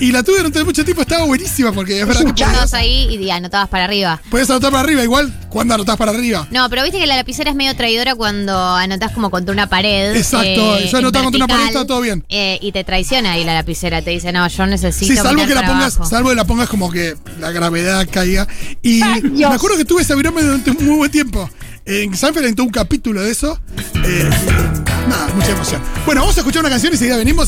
Y 0.00 0.12
la 0.12 0.22
tuve 0.22 0.38
durante 0.38 0.62
mucho 0.64 0.84
tiempo, 0.84 1.02
estaba 1.02 1.24
buenísima 1.24 1.72
porque 1.72 2.00
es 2.00 2.06
verdad 2.06 2.22
que 2.34 2.42
Estabas 2.42 2.72
ahí 2.74 3.08
y 3.20 3.30
anotabas 3.30 3.68
para 3.68 3.84
arriba. 3.84 4.20
podías 4.30 4.48
anotar 4.48 4.70
para 4.70 4.84
arriba 4.84 5.02
igual. 5.02 5.32
cuando 5.48 5.74
anotás 5.74 5.96
para 5.96 6.12
arriba? 6.12 6.46
No, 6.52 6.68
pero 6.70 6.82
viste 6.84 6.98
que 7.00 7.06
la 7.06 7.16
lapicera 7.16 7.50
es 7.50 7.56
medio 7.56 7.74
traidora 7.74 8.14
cuando 8.14 8.56
anotás 8.56 9.12
como 9.12 9.30
contra 9.30 9.52
una 9.52 9.68
pared. 9.68 10.14
Exacto, 10.16 10.46
eh, 10.78 10.88
yo 10.90 10.98
en 10.98 11.04
anotaba 11.04 11.24
contra 11.24 11.44
una 11.44 11.48
pared, 11.52 11.66
está 11.66 11.86
todo 11.86 12.00
bien. 12.00 12.24
eh, 12.28 12.58
y 12.60 12.70
te 12.72 12.84
traiciona 12.84 13.32
ahí 13.32 13.44
la 13.44 13.54
lapicera. 13.54 14.00
Te 14.02 14.10
dice, 14.10 14.30
no, 14.32 14.46
yo 14.46 14.66
necesito. 14.66 15.12
Sí, 15.12 15.18
salvo 15.18 15.44
que 15.46 15.54
la 15.54 15.66
pongas, 15.66 15.96
abajo. 15.96 16.10
salvo 16.10 16.28
que 16.30 16.34
la 16.36 16.44
pongas 16.44 16.68
como 16.68 16.90
que 16.92 17.16
la 17.40 17.50
gravedad 17.50 18.06
caiga. 18.10 18.46
Y 18.82 19.02
Ay, 19.02 19.22
me 19.22 19.44
acuerdo 19.46 19.76
que 19.76 19.84
tuve 19.84 20.02
esa 20.02 20.14
virome 20.14 20.42
durante 20.42 20.70
un 20.70 20.76
muy 20.86 20.96
buen 20.96 21.10
tiempo. 21.10 21.48
En 21.84 22.14
Sanford 22.14 22.44
en 22.44 22.54
todo 22.54 22.66
un 22.66 22.72
capítulo 22.72 23.22
de 23.22 23.30
eso. 23.30 23.58
Eh, 24.04 24.28
nada, 25.08 25.28
mucha 25.34 25.50
emoción. 25.52 25.80
Bueno, 26.04 26.20
vamos 26.20 26.36
a 26.36 26.40
escuchar 26.40 26.60
una 26.60 26.68
canción 26.68 26.92
y 26.92 26.96
enseguida 26.96 27.16
venimos. 27.16 27.46